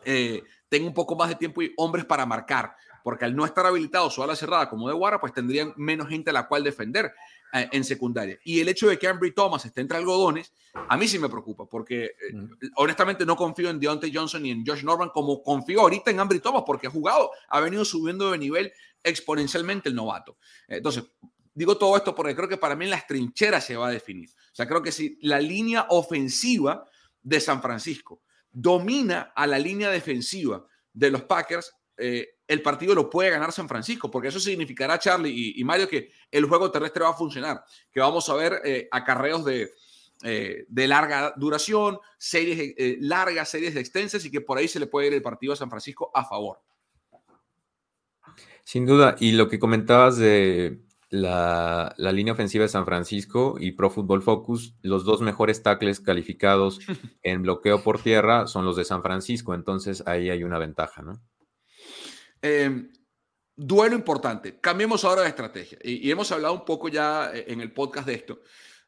eh, 0.05 0.41
tenga 0.69 0.87
un 0.87 0.93
poco 0.93 1.17
más 1.17 1.27
de 1.27 1.35
tiempo 1.35 1.61
y 1.61 1.73
hombres 1.75 2.05
para 2.05 2.25
marcar, 2.25 2.77
porque 3.03 3.25
al 3.25 3.35
no 3.35 3.43
estar 3.43 3.65
habilitado 3.65 4.09
su 4.09 4.23
ala 4.23 4.37
cerrada 4.37 4.69
como 4.69 4.87
de 4.87 4.93
Guara, 4.93 5.19
pues 5.19 5.33
tendrían 5.33 5.73
menos 5.75 6.07
gente 6.07 6.29
a 6.29 6.33
la 6.33 6.47
cual 6.47 6.63
defender. 6.63 7.13
Eh, 7.53 7.67
en 7.73 7.83
secundaria. 7.83 8.39
Y 8.45 8.61
el 8.61 8.69
hecho 8.69 8.87
de 8.87 8.97
que 8.97 9.09
Ambry 9.09 9.33
Thomas 9.33 9.65
esté 9.65 9.81
entre 9.81 9.97
algodones, 9.97 10.53
a 10.73 10.95
mí 10.95 11.05
sí 11.05 11.19
me 11.19 11.27
preocupa, 11.27 11.65
porque 11.65 12.05
eh, 12.05 12.11
honestamente 12.77 13.25
no 13.25 13.35
confío 13.35 13.69
en 13.69 13.77
Deontay 13.77 14.09
Johnson 14.15 14.43
ni 14.43 14.51
en 14.51 14.65
Josh 14.65 14.85
Norman 14.85 15.09
como 15.09 15.43
confío 15.43 15.81
ahorita 15.81 16.11
en 16.11 16.21
Ambry 16.21 16.39
Thomas, 16.39 16.63
porque 16.65 16.87
ha 16.87 16.89
jugado, 16.89 17.29
ha 17.49 17.59
venido 17.59 17.83
subiendo 17.83 18.31
de 18.31 18.37
nivel 18.37 18.71
exponencialmente 19.03 19.89
el 19.89 19.95
novato. 19.95 20.37
Entonces, 20.65 21.03
digo 21.53 21.77
todo 21.77 21.97
esto 21.97 22.15
porque 22.15 22.37
creo 22.37 22.47
que 22.47 22.55
para 22.55 22.77
mí 22.77 22.85
en 22.85 22.91
las 22.91 23.05
trincheras 23.05 23.65
se 23.65 23.75
va 23.75 23.89
a 23.89 23.91
definir. 23.91 24.29
O 24.29 24.55
sea, 24.55 24.65
creo 24.65 24.81
que 24.81 24.93
si 24.93 25.19
la 25.21 25.41
línea 25.41 25.87
ofensiva 25.89 26.85
de 27.21 27.41
San 27.41 27.61
Francisco 27.61 28.21
domina 28.49 29.33
a 29.35 29.45
la 29.45 29.59
línea 29.59 29.89
defensiva 29.89 30.65
de 30.93 31.11
los 31.11 31.23
Packers, 31.23 31.73
eh, 31.97 32.37
el 32.51 32.61
partido 32.61 32.93
lo 32.93 33.09
puede 33.09 33.29
ganar 33.29 33.53
San 33.53 33.69
Francisco, 33.69 34.11
porque 34.11 34.27
eso 34.27 34.39
significará, 34.39 34.99
Charlie 34.99 35.31
y, 35.31 35.61
y 35.61 35.63
Mario, 35.63 35.87
que 35.87 36.11
el 36.29 36.45
juego 36.45 36.69
terrestre 36.69 37.01
va 37.01 37.11
a 37.11 37.13
funcionar, 37.13 37.63
que 37.89 38.01
vamos 38.01 38.27
a 38.27 38.35
ver 38.35 38.61
eh, 38.65 38.89
acarreos 38.91 39.45
de, 39.45 39.71
eh, 40.23 40.65
de 40.67 40.87
larga 40.87 41.33
duración, 41.37 41.97
series 42.17 42.73
eh, 42.77 42.97
largas, 42.99 43.47
series 43.47 43.73
extensas, 43.77 44.25
y 44.25 44.31
que 44.31 44.41
por 44.41 44.57
ahí 44.57 44.67
se 44.67 44.81
le 44.81 44.87
puede 44.87 45.07
ir 45.07 45.13
el 45.13 45.21
partido 45.21 45.53
a 45.53 45.55
San 45.55 45.69
Francisco 45.69 46.11
a 46.13 46.25
favor. 46.25 46.59
Sin 48.65 48.85
duda, 48.85 49.15
y 49.17 49.31
lo 49.31 49.47
que 49.47 49.57
comentabas 49.57 50.17
de 50.17 50.81
la, 51.09 51.93
la, 51.95 52.11
línea 52.11 52.33
ofensiva 52.33 52.63
de 52.63 52.69
San 52.69 52.83
Francisco 52.83 53.55
y 53.61 53.71
Pro 53.71 53.89
Football 53.89 54.23
Focus, 54.23 54.75
los 54.81 55.05
dos 55.05 55.21
mejores 55.21 55.63
tackles 55.63 56.01
calificados 56.01 56.81
en 57.23 57.43
bloqueo 57.43 57.81
por 57.81 58.01
tierra 58.01 58.45
son 58.47 58.65
los 58.65 58.75
de 58.75 58.83
San 58.83 59.01
Francisco, 59.01 59.53
entonces 59.53 60.03
ahí 60.05 60.29
hay 60.29 60.43
una 60.43 60.57
ventaja, 60.57 61.01
¿no? 61.01 61.13
Eh, 62.41 62.91
duelo 63.55 63.95
importante. 63.95 64.59
Cambiemos 64.59 65.05
ahora 65.05 65.21
de 65.21 65.29
estrategia. 65.29 65.77
Y, 65.83 66.09
hemos 66.09 66.31
hablado 66.31 66.53
un 66.53 66.65
poco 66.65 66.89
ya 66.89 67.31
eh, 67.33 67.45
en 67.47 67.61
el 67.61 67.71
podcast 67.71 68.07
de 68.07 68.13
esto. 68.15 68.39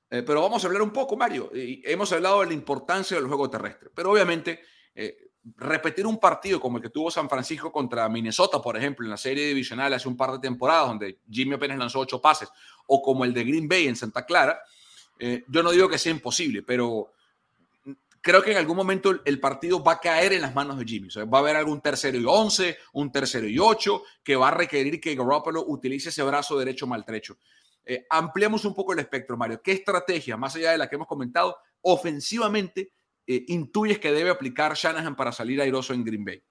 Eh, 0.09 0.23
pero 0.23 0.41
vamos 0.41 0.63
a 0.63 0.67
hablar 0.67 0.81
un 0.81 0.91
poco, 0.91 1.15
Mario. 1.15 1.51
Y 1.53 1.81
hemos 1.85 2.11
hablado 2.11 2.41
de 2.41 2.47
la 2.47 2.53
importancia 2.53 3.17
del 3.17 3.27
juego 3.27 3.49
terrestre. 3.49 3.89
Pero 3.93 4.11
obviamente, 4.11 4.61
eh, 4.95 5.31
repetir 5.55 6.07
un 6.07 6.19
partido 6.19 6.59
como 6.59 6.77
el 6.77 6.83
que 6.83 6.89
tuvo 6.89 7.11
San 7.11 7.29
Francisco 7.29 7.71
contra 7.71 8.09
Minnesota, 8.09 8.61
por 8.61 8.77
ejemplo, 8.77 9.05
en 9.05 9.11
la 9.11 9.17
serie 9.17 9.47
divisional 9.47 9.93
hace 9.93 10.07
un 10.07 10.17
par 10.17 10.31
de 10.31 10.39
temporadas, 10.39 10.87
donde 10.87 11.19
Jimmy 11.29 11.55
apenas 11.55 11.77
lanzó 11.77 11.99
ocho 11.99 12.21
pases, 12.21 12.49
o 12.87 13.01
como 13.01 13.25
el 13.25 13.33
de 13.33 13.43
Green 13.43 13.67
Bay 13.67 13.87
en 13.87 13.95
Santa 13.95 14.25
Clara, 14.25 14.61
yo 15.47 15.63
no 15.63 15.71
digo 15.71 15.87
que 15.87 15.97
sea 15.97 16.11
imposible, 16.11 16.63
pero 16.63 17.13
creo 18.23 18.41
que 18.41 18.51
en 18.51 18.57
algún 18.57 18.77
momento 18.77 19.19
el 19.25 19.39
partido 19.39 19.83
va 19.83 19.93
a 19.93 19.99
caer 19.99 20.31
en 20.31 20.41
las 20.41 20.55
manos 20.55 20.79
de 20.79 20.85
Jimmy. 20.85 21.07
O 21.07 21.11
sea, 21.11 21.25
va 21.25 21.39
a 21.39 21.41
haber 21.41 21.57
algún 21.57 21.81
tercero 21.81 22.17
y 22.17 22.23
once, 22.25 22.77
un 22.93 23.11
tercero 23.11 23.47
y 23.47 23.59
ocho, 23.59 24.03
que 24.23 24.37
va 24.37 24.47
a 24.47 24.51
requerir 24.51 24.99
que 25.01 25.13
Garoppolo 25.13 25.65
utilice 25.67 26.09
ese 26.09 26.23
brazo 26.23 26.57
derecho 26.57 26.87
maltrecho. 26.87 27.37
Eh, 27.85 28.05
ampliamos 28.09 28.63
un 28.63 28.73
poco 28.73 28.93
el 28.93 28.99
espectro, 28.99 29.35
Mario. 29.35 29.61
¿Qué 29.61 29.73
estrategia, 29.73 30.37
más 30.37 30.55
allá 30.55 30.71
de 30.71 30.77
la 30.77 30.87
que 30.87 30.95
hemos 30.95 31.07
comentado, 31.07 31.57
ofensivamente 31.81 32.93
eh, 33.27 33.43
intuyes 33.49 33.99
que 33.99 34.13
debe 34.13 34.29
aplicar 34.29 34.73
Shanahan 34.73 35.17
para 35.17 35.33
salir 35.33 35.59
airoso 35.59 35.93
en 35.93 36.05
Green 36.05 36.23
Bay? 36.23 36.41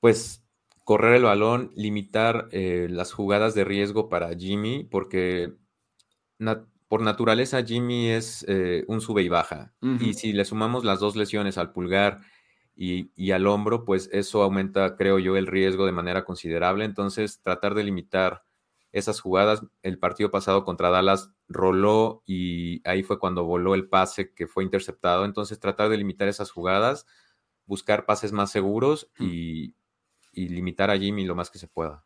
Pues 0.00 0.44
correr 0.82 1.14
el 1.14 1.22
balón, 1.22 1.70
limitar 1.76 2.48
eh, 2.50 2.88
las 2.90 3.12
jugadas 3.12 3.54
de 3.54 3.62
riesgo 3.62 4.08
para 4.08 4.34
Jimmy, 4.34 4.82
porque 4.82 5.52
por 6.88 7.02
naturaleza 7.02 7.62
Jimmy 7.62 8.08
es 8.08 8.44
eh, 8.48 8.84
un 8.88 9.00
sube 9.00 9.22
y 9.22 9.28
baja. 9.28 9.74
Uh 9.82 9.86
-huh. 9.86 10.02
Y 10.02 10.14
si 10.14 10.32
le 10.32 10.44
sumamos 10.44 10.84
las 10.84 11.00
dos 11.00 11.16
lesiones 11.16 11.58
al 11.58 11.72
pulgar 11.72 12.20
y, 12.74 13.10
y, 13.14 13.32
al 13.32 13.46
hombro, 13.46 13.84
pues 13.84 14.08
eso 14.12 14.42
aumenta, 14.42 14.96
creo 14.96 15.18
yo, 15.18 15.36
el 15.36 15.46
riesgo 15.46 15.84
de 15.84 15.92
manera 15.92 16.24
considerable. 16.24 16.84
Entonces, 16.84 17.40
tratar 17.42 17.74
de 17.74 17.84
limitar 17.84 18.44
esas 18.92 19.20
jugadas. 19.20 19.62
El 19.82 19.98
partido 19.98 20.30
pasado 20.30 20.64
contra 20.64 20.90
Dallas 20.90 21.30
roló 21.48 22.22
y 22.26 22.80
ahí 22.88 23.02
fue 23.02 23.18
cuando 23.18 23.44
voló 23.44 23.74
el 23.74 23.88
pase 23.88 24.32
que 24.32 24.46
fue 24.46 24.64
interceptado. 24.64 25.24
Entonces, 25.24 25.60
tratar 25.60 25.88
de 25.90 25.98
limitar 25.98 26.28
esas 26.28 26.50
jugadas, 26.50 27.06
buscar 27.66 28.06
pases 28.06 28.32
más 28.32 28.50
seguros 28.50 29.10
y, 29.18 29.74
y 30.32 30.48
limitar 30.48 30.90
a 30.90 30.98
Jimmy 30.98 31.24
lo 31.26 31.34
más 31.34 31.50
que 31.50 31.58
se 31.58 31.68
pueda. 31.68 32.04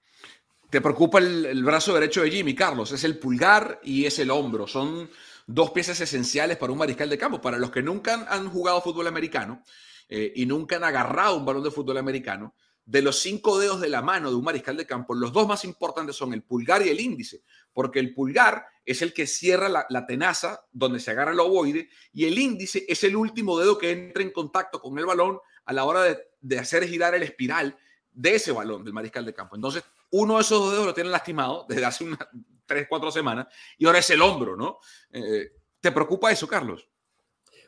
Te 0.73 0.81
preocupa 0.81 1.19
el, 1.19 1.63
brazo 1.63 1.93
derecho 1.93 2.23
de 2.23 2.31
Jimmy, 2.31 2.55
Carlos. 2.55 2.93
Es 2.93 3.05
el 3.05 3.19
pulgar 3.19 3.79
y 3.85 4.07
es 4.07 4.19
el 4.19 4.31
hombro. 4.31 4.67
Son, 4.67 5.11
dos 5.47 5.71
piezas 5.71 6.01
esenciales 6.01 6.57
para 6.57 6.73
un 6.73 6.79
mariscal 6.79 7.11
de 7.11 7.19
campo. 7.19 7.43
Para 7.43 7.59
los 7.59 7.71
que 7.71 7.83
nunca 7.83 8.27
han, 8.27 8.49
jugado 8.49 8.81
fútbol 8.81 9.07
americano 9.07 9.63
eh, 10.09 10.33
y 10.35 10.47
nunca 10.47 10.77
han 10.77 10.85
agarrado 10.85 11.37
un 11.37 11.45
balón 11.45 11.63
de 11.63 11.71
fútbol 11.71 11.99
americano, 11.99 12.55
de 12.87 13.03
los 13.03 13.19
cinco 13.19 13.59
dedos 13.59 13.83
de 13.83 13.91
la 13.91 14.01
mano 14.01 14.31
de 14.31 14.37
un 14.37 14.45
mariscal 14.45 14.79
de 14.79 14.87
campo, 14.87 15.13
los 15.15 15.31
dos 15.31 15.47
más 15.47 15.63
importantes 15.67 16.17
son 16.17 16.33
el 16.33 16.43
pulgar 16.43 16.85
y 16.87 16.89
el 16.89 17.01
índice, 17.01 17.43
porque 17.75 17.99
el 18.01 18.15
pulgar 18.15 18.65
es 18.87 19.03
el 19.03 19.13
que 19.13 19.27
cierra 19.27 19.69
la, 19.69 20.07
tenaza 20.07 20.65
donde 20.73 21.01
se 21.01 21.11
agarra 21.11 21.33
el 21.33 21.41
ovoide 21.41 21.91
y 22.15 22.25
el 22.25 22.39
índice 22.39 22.87
es 22.89 23.05
el 23.05 23.15
último 23.15 23.59
dedo 23.59 23.77
que 23.77 23.91
entra 23.91 24.23
en 24.23 24.33
contacto 24.33 24.81
con 24.81 24.99
el 24.99 25.05
balón 25.05 25.39
a 25.67 25.73
la 25.75 25.85
hora 25.85 26.03
de, 26.41 26.59
hacer 26.59 26.89
girar 26.89 27.15
el 27.15 27.23
espiral 27.23 27.77
de 28.11 28.37
ese 28.37 28.53
balón 28.53 28.85
del 28.85 28.95
mariscal 28.95 29.27
de 29.27 29.35
campo. 29.35 29.55
Entonces, 29.55 29.85
uno 30.13 30.37
de 30.37 30.43
esos 30.43 30.61
dos 30.61 30.73
dedos 30.73 30.87
lo 30.87 30.95
tiene 30.95 31.11
lastimado 31.11 31.67
desde 31.69 31.85
hace 31.85 32.05
unas 32.05 32.21
tres, 32.67 32.87
cuatro 32.89 33.11
semanas 33.11 33.49
y 33.77 33.87
ahora 33.87 33.99
es 33.99 34.11
el 34.11 34.23
hombro, 34.23 34.57
¿no? 34.57 34.79
Eh, 35.13 35.51
¿Te 35.81 35.91
preocupa 35.91 36.31
eso, 36.31 36.47
Carlos? 36.47 36.89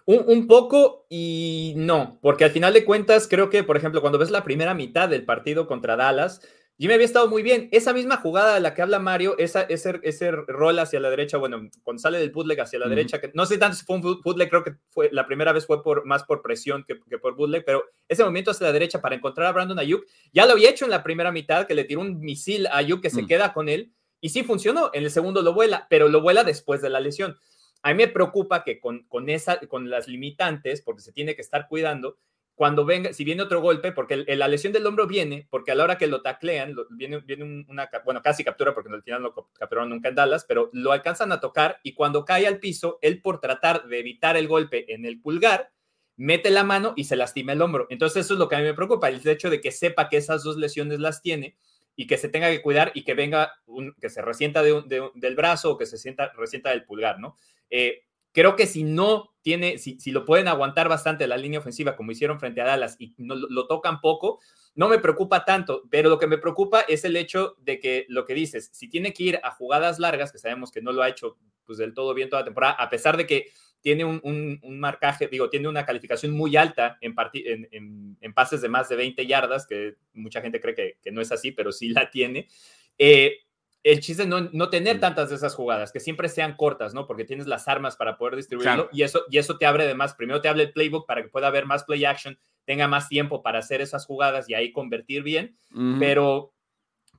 Un, 0.06 0.46
poco 0.46 1.06
y 1.08 1.72
no, 1.76 2.18
porque 2.20 2.44
al 2.44 2.50
final 2.50 2.74
de 2.74 2.84
cuentas 2.84 3.26
creo 3.26 3.48
que, 3.48 3.64
por 3.64 3.78
ejemplo, 3.78 4.02
cuando 4.02 4.18
ves 4.18 4.30
la 4.30 4.44
primera 4.44 4.74
mitad 4.74 5.08
del 5.08 5.24
partido 5.24 5.66
contra 5.66 5.96
Dallas, 5.96 6.42
Jimmy 6.76 6.94
había 6.94 7.06
estado 7.06 7.28
muy 7.28 7.42
bien. 7.42 7.68
Esa 7.70 7.92
misma 7.92 8.16
jugada 8.16 8.54
de 8.54 8.60
la 8.60 8.74
que 8.74 8.82
habla 8.82 8.98
Mario, 8.98 9.36
esa, 9.38 9.62
ese, 9.62 10.00
ese 10.02 10.32
rol 10.32 10.78
hacia 10.80 10.98
la 10.98 11.08
derecha, 11.08 11.38
bueno, 11.38 11.70
cuando 11.84 12.00
sale 12.00 12.18
del 12.18 12.32
bootleg 12.32 12.60
hacia 12.60 12.80
la 12.80 12.88
derecha, 12.88 13.20
que 13.20 13.30
no 13.32 13.46
sé 13.46 13.58
tanto 13.58 13.76
si 13.76 13.84
fue 13.84 13.96
un 13.96 14.02
bootleg, 14.02 14.48
creo 14.48 14.64
que 14.64 14.74
fue 14.90 15.08
la 15.12 15.24
primera 15.24 15.52
vez 15.52 15.66
fue 15.66 15.84
por, 15.84 16.04
más 16.04 16.24
por 16.24 16.42
presión 16.42 16.84
que, 16.84 16.96
por 16.96 17.36
bootleg, 17.36 17.64
pero 17.64 17.84
ese 18.08 18.24
movimiento 18.24 18.50
hacia 18.50 18.66
la 18.66 18.72
derecha 18.72 19.00
para 19.00 19.14
encontrar 19.14 19.46
a 19.46 19.52
Brandon 19.52 19.78
Ayuk, 19.78 20.04
ya 20.32 20.46
lo 20.46 20.52
había 20.52 20.70
hecho 20.70 20.84
en 20.84 20.90
la 20.90 21.04
primera 21.04 21.30
mitad, 21.30 21.66
que 21.66 21.74
le 21.74 21.84
tiró 21.84 22.00
un 22.00 22.18
misil 22.18 22.66
a 22.66 22.78
Ayuk 22.78 23.00
que 23.00 23.10
se 23.10 23.22
mm. 23.22 23.26
queda 23.28 23.52
con 23.52 23.68
él, 23.68 23.92
y 24.20 24.30
sí 24.30 24.42
funcionó. 24.42 24.90
En 24.94 25.04
el 25.04 25.10
segundo 25.10 25.42
lo 25.42 25.54
vuela, 25.54 25.86
pero 25.88 26.08
lo 26.08 26.22
vuela 26.22 26.42
después 26.42 26.82
de 26.82 26.90
la 26.90 26.98
lesión. 26.98 27.36
A 27.82 27.90
mí 27.90 27.98
me 27.98 28.08
preocupa 28.08 28.64
que 28.64 28.80
con, 28.80 29.04
con, 29.04 29.28
esa, 29.28 29.60
con 29.68 29.90
las 29.90 30.08
limitantes, 30.08 30.82
porque 30.82 31.02
se 31.02 31.12
tiene 31.12 31.36
que 31.36 31.42
estar 31.42 31.68
cuidando, 31.68 32.16
cuando 32.54 32.84
venga, 32.84 33.12
si 33.12 33.24
viene 33.24 33.42
otro 33.42 33.60
golpe, 33.60 33.90
porque 33.90 34.16
la 34.16 34.46
lesión 34.46 34.72
del 34.72 34.86
hombro 34.86 35.06
viene, 35.08 35.46
porque 35.50 35.72
a 35.72 35.74
la 35.74 35.84
hora 35.84 35.98
que 35.98 36.06
lo 36.06 36.22
taclean, 36.22 36.76
viene, 36.90 37.18
viene 37.18 37.64
una, 37.68 37.90
bueno, 38.04 38.22
casi 38.22 38.44
captura, 38.44 38.72
porque 38.74 38.92
al 38.92 39.02
final 39.02 39.22
no 39.22 39.34
capturaron 39.52 39.90
nunca 39.90 40.08
en 40.08 40.14
Dallas, 40.14 40.44
pero 40.46 40.70
lo 40.72 40.92
alcanzan 40.92 41.32
a 41.32 41.40
tocar 41.40 41.80
y 41.82 41.94
cuando 41.94 42.24
cae 42.24 42.46
al 42.46 42.60
piso, 42.60 42.98
él 43.02 43.20
por 43.20 43.40
tratar 43.40 43.86
de 43.88 43.98
evitar 43.98 44.36
el 44.36 44.46
golpe 44.46 44.94
en 44.94 45.04
el 45.04 45.20
pulgar, 45.20 45.72
mete 46.16 46.50
la 46.50 46.62
mano 46.62 46.92
y 46.96 47.04
se 47.04 47.16
lastima 47.16 47.52
el 47.52 47.60
hombro. 47.60 47.88
Entonces 47.90 48.24
eso 48.24 48.34
es 48.34 48.38
lo 48.38 48.48
que 48.48 48.54
a 48.54 48.58
mí 48.60 48.64
me 48.64 48.74
preocupa, 48.74 49.08
el 49.08 49.26
hecho 49.26 49.50
de 49.50 49.60
que 49.60 49.72
sepa 49.72 50.08
que 50.08 50.18
esas 50.18 50.44
dos 50.44 50.56
lesiones 50.56 51.00
las 51.00 51.22
tiene 51.22 51.56
y 51.96 52.06
que 52.06 52.18
se 52.18 52.28
tenga 52.28 52.50
que 52.50 52.62
cuidar 52.62 52.92
y 52.94 53.02
que 53.02 53.14
venga, 53.14 53.52
un, 53.66 53.94
que 54.00 54.10
se 54.10 54.22
resienta 54.22 54.62
del 54.62 55.34
brazo 55.36 55.72
o 55.72 55.78
que 55.78 55.86
se 55.86 55.98
sienta, 55.98 56.32
resienta 56.36 56.70
del 56.70 56.84
pulgar, 56.84 57.18
¿no? 57.18 57.36
Eh, 57.70 58.03
creo 58.34 58.56
que 58.56 58.66
si 58.66 58.82
no 58.82 59.32
tiene, 59.40 59.78
si, 59.78 59.98
si, 60.00 60.10
lo 60.10 60.24
pueden 60.24 60.48
aguantar 60.48 60.88
bastante 60.88 61.26
la 61.26 61.36
línea 61.36 61.60
ofensiva 61.60 61.96
como 61.96 62.10
hicieron 62.10 62.40
frente 62.40 62.60
a 62.60 62.64
Dallas 62.64 62.96
y 62.98 63.14
no, 63.16 63.36
lo, 63.36 63.66
tocan 63.66 64.00
poco, 64.00 64.40
no 64.74 64.88
me 64.88 64.98
preocupa 64.98 65.44
tanto, 65.44 65.84
pero 65.88 66.10
lo 66.10 66.18
que 66.18 66.26
me 66.26 66.38
preocupa 66.38 66.80
es 66.80 67.04
el 67.04 67.16
hecho 67.16 67.56
de 67.60 67.78
que 67.78 68.06
lo 68.08 68.26
que 68.26 68.34
dices, 68.34 68.70
si 68.72 68.88
tiene 68.88 69.12
que 69.12 69.22
ir 69.22 69.40
a 69.42 69.52
jugadas 69.52 69.98
largas, 69.98 70.32
que 70.32 70.38
sabemos 70.38 70.72
que 70.72 70.82
no 70.82 70.92
lo 70.92 71.02
ha 71.02 71.08
hecho 71.08 71.38
pues 71.64 71.78
del 71.78 71.94
todo 71.94 72.12
bien 72.12 72.28
toda 72.28 72.42
la 72.42 72.46
temporada, 72.46 72.74
a 72.74 72.90
pesar 72.90 73.16
de 73.16 73.26
que 73.26 73.46
tiene 73.80 74.04
un, 74.04 74.20
un, 74.22 74.80
marcaje, 74.80 75.28
digo, 75.28 75.50
tiene 75.50 75.68
una 75.68 75.84
calificación 75.84 76.32
muy 76.32 76.56
alta 76.56 76.96
en, 77.02 77.14
en, 77.34 78.16
en, 78.18 78.34
pases 78.34 78.62
de 78.62 78.70
más 78.70 78.88
de 78.88 78.96
20 78.96 79.26
yardas, 79.26 79.66
que 79.66 79.96
mucha 80.14 80.40
gente 80.40 80.58
cree 80.58 80.74
que, 80.74 80.98
que 81.02 81.12
no 81.12 81.20
es 81.20 81.30
así, 81.30 81.52
pero 81.52 81.70
sí 81.70 81.90
la 81.90 82.10
tiene. 82.10 82.48
Eh, 82.96 83.40
el 83.84 84.00
chiste 84.00 84.22
es 84.22 84.28
no, 84.28 84.70
tener 84.70 84.98
tantas 84.98 85.28
de 85.28 85.36
esas 85.36 85.54
jugadas, 85.54 85.92
que 85.92 86.00
siempre 86.00 86.30
sean 86.30 86.56
cortas, 86.56 86.94
¿no? 86.94 87.06
Porque 87.06 87.26
tienes 87.26 87.46
las 87.46 87.68
armas 87.68 87.96
para 87.96 88.16
poder 88.16 88.34
distribuirlo 88.34 88.88
y, 88.92 89.02
eso, 89.02 89.24
y 89.30 89.36
eso 89.36 89.58
te 89.58 89.66
abre 89.66 89.84
además, 89.84 90.14
primero 90.14 90.40
te 90.40 90.48
abre 90.48 90.62
el 90.62 90.72
playbook 90.72 91.06
para 91.06 91.22
que 91.22 91.28
pueda 91.28 91.48
haber 91.48 91.66
más 91.66 91.84
play 91.84 92.06
action, 92.06 92.38
tenga 92.64 92.88
más 92.88 93.10
tiempo 93.10 93.42
para 93.42 93.58
hacer 93.58 93.82
esas 93.82 94.06
jugadas 94.06 94.48
y 94.48 94.54
ahí 94.54 94.72
convertir 94.72 95.22
bien, 95.22 95.54
pero, 95.98 96.54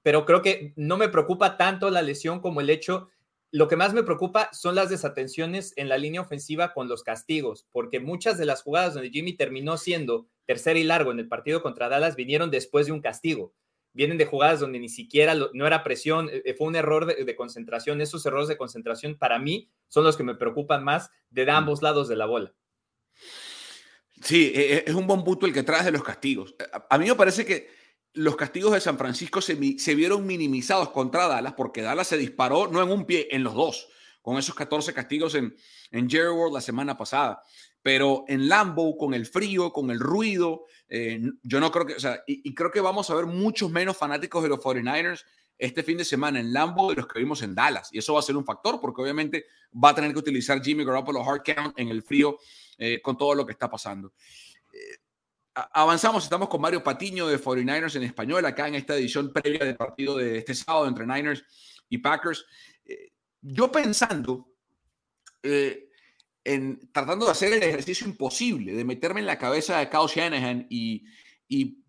pero 0.02 0.26
creo 0.26 0.42
que 0.42 0.74
no 0.76 0.98
me 0.98 1.08
preocupa 1.08 1.56
tanto 1.56 1.92
la 1.92 2.02
lesión 2.02 2.40
como 2.40 2.62
el 2.62 2.72
hecho, 2.72 3.10
lo 3.52 3.68
que 3.68 3.76
más 3.76 3.94
me 3.94 4.02
preocupa 4.02 4.50
son 4.52 4.74
las 4.74 4.90
desatenciones 4.90 5.72
en 5.76 5.88
la 5.88 6.00
línea 6.00 6.22
ofensiva 6.22 6.74
con 6.74 6.88
los 6.88 7.04
castigos, 7.04 7.68
porque 7.72 8.00
muchas 8.00 8.40
de 8.40 8.46
las 8.46 8.64
jugadas 8.64 8.96
donde 8.96 9.12
Jimmy 9.12 9.34
terminó 9.34 9.78
siendo 9.78 10.28
tercer 10.46 10.78
y 10.78 10.84
largo 10.84 11.12
en 11.12 11.20
el 11.20 11.28
partido 11.28 11.62
contra 11.62 11.90
Dallas 11.90 12.16
vinieron 12.16 12.50
después 12.50 12.88
de 12.88 12.92
un 12.92 13.02
castigo 13.02 13.54
vienen 13.96 14.18
de 14.18 14.26
jugadas 14.26 14.60
donde 14.60 14.78
ni 14.78 14.90
siquiera 14.90 15.34
no 15.54 15.66
era 15.66 15.84
presión, 15.84 16.30
eh, 16.32 16.54
fue 16.56 16.68
un 16.68 16.76
error 16.76 17.06
de, 17.06 17.36
concentración. 17.36 18.02
Esos 18.02 18.26
errores 18.26 18.50
de 18.50 18.58
concentración 18.58 19.18
para 19.18 19.40
mí 19.40 19.70
son 19.88 20.04
los 20.04 20.18
que 20.18 20.24
me 20.24 20.36
preocupan 20.36 20.84
más 20.84 21.10
de 21.30 21.46
mm. 21.46 21.50
ambos 21.50 21.82
lados 21.82 22.08
de 22.08 22.18
la 22.18 22.26
bola. 22.26 22.54
Sí, 24.22 24.52
e, 24.54 24.76
e, 24.76 24.84
es 24.86 24.94
un 24.94 25.08
buen 25.08 25.24
punto 25.24 25.46
el 25.46 25.54
que 25.54 25.64
traes 25.64 25.86
de 25.86 25.92
los 25.92 26.04
castigos. 26.04 26.54
A 26.90 26.98
mí 26.98 27.08
me 27.08 27.16
parece 27.16 27.46
que 27.46 27.70
los 28.14 28.36
castigos 28.36 28.74
de 28.74 28.82
San 28.82 28.98
Francisco 28.98 29.42
se, 29.42 29.56
vieron 29.56 30.26
minimizados 30.26 30.90
contra 30.90 31.28
Dallas 31.28 31.54
porque 31.54 31.82
Dallas 31.82 32.08
se 32.08 32.18
disparó 32.18 32.68
no 32.68 32.84
en 32.84 32.92
un 32.92 33.06
pie, 33.06 33.30
en 33.32 33.44
los 33.44 33.54
dos, 33.54 33.88
con 34.22 34.38
esos 34.38 34.56
14 34.56 34.94
castigos 34.94 35.36
en, 35.36 35.56
en 35.92 36.10
Jerry 36.10 36.30
World 36.30 36.56
la 36.56 36.62
semana 36.62 36.98
pasada. 36.98 37.42
Pero 37.86 38.26
en 38.28 38.50
Lambo, 38.50 38.98
con 38.98 39.14
el 39.14 39.28
frío, 39.28 39.72
con 39.72 39.92
el 39.92 40.00
ruido, 40.00 40.66
eh, 40.90 41.22
yo 41.44 41.60
no 41.60 41.72
creo 41.72 41.86
que, 41.86 41.94
o 41.94 42.00
sea, 42.00 42.24
y, 42.26 42.52
creo 42.56 42.72
que 42.72 42.80
vamos 42.82 43.12
a 43.12 43.14
ver 43.14 43.28
muchos 43.28 43.70
menos 43.70 43.96
fanáticos 43.96 44.42
de 44.42 44.50
los 44.50 44.58
49ers 44.58 45.24
este 45.56 45.84
fin 45.84 45.96
de 45.96 46.04
semana 46.04 46.40
en 46.40 46.52
Lambo 46.52 46.90
de 46.90 46.96
los 46.96 47.06
que 47.06 47.20
vimos 47.20 47.44
en 47.44 47.54
Dallas. 47.54 47.90
Y 47.92 48.00
eso 48.00 48.16
va 48.16 48.22
a 48.22 48.24
ser 48.24 48.38
un 48.38 48.44
factor 48.44 48.82
porque 48.82 49.04
obviamente 49.04 49.46
va 49.72 49.90
a 49.90 49.94
tener 49.94 50.12
que 50.14 50.18
utilizar 50.18 50.64
Jimmy 50.64 50.84
Garoppolo 50.84 51.22
hard 51.22 51.44
count 51.44 51.78
en 51.78 51.90
el 51.90 52.02
frío 52.02 52.40
eh, 52.80 53.00
con 53.04 53.20
todo 53.20 53.36
lo 53.36 53.46
que 53.46 53.52
está 53.52 53.70
pasando. 53.70 54.14
Eh, 54.74 54.98
avanzamos, 55.54 56.24
estamos 56.24 56.50
con 56.50 56.62
Mario 56.62 56.84
Patiño 56.84 57.28
de 57.28 57.40
49ers 57.40 57.98
en 57.98 58.04
español 58.04 58.44
acá 58.48 58.68
en 58.68 58.74
esta 58.74 58.96
edición 58.96 59.32
previa 59.32 59.64
del 59.64 59.76
partido 59.76 60.18
de 60.18 60.40
este 60.40 60.56
sábado 60.56 60.88
entre 60.88 61.06
Niners 61.06 61.44
y 61.88 62.00
Packers. 62.00 62.48
yo 63.42 63.72
pensando 63.72 64.56
en 66.46 66.80
tratando 66.94 67.26
de 67.26 67.32
hacer 67.32 67.52
el 67.52 67.64
ejercicio 67.64 68.08
imposible, 68.08 68.74
de 68.74 68.86
meterme 68.86 69.20
en 69.20 69.26
la 69.26 69.38
cabeza 69.38 69.80
de 69.80 69.90
Kyle 69.90 70.08
Shanahan 70.08 70.68
y, 70.70 71.04
y 71.48 71.84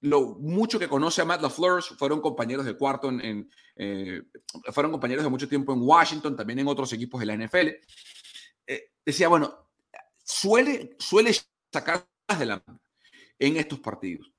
lo 0.00 0.36
mucho 0.36 0.78
que 0.78 0.86
conoce 0.86 1.22
a 1.22 1.24
Matt 1.24 1.42
LaFleur, 1.42 1.82
fueron 1.82 2.20
compañeros 2.20 2.66
de 2.66 2.76
cuarto 2.76 3.08
en, 3.08 3.50
eh, 3.74 4.22
fueron 4.72 4.92
compañeros 4.92 5.24
de 5.24 5.30
mucho 5.30 5.48
tiempo 5.48 5.72
en 5.72 5.80
Washington, 5.82 6.36
también 6.36 6.58
en 6.58 6.68
otros 6.68 6.92
equipos 6.92 7.18
de 7.20 7.26
la 7.26 7.34
NFL. 7.34 7.68
Eh, 8.66 8.92
decía, 9.04 9.28
bueno, 9.28 9.70
suele, 10.22 10.96
suele 10.98 11.32
sacar 11.72 12.06
más 12.28 12.38
de 12.38 12.46
la 12.46 12.62
mano 12.66 12.80
en 13.38 13.56
estos 13.56 13.80
partidos. 13.80 14.30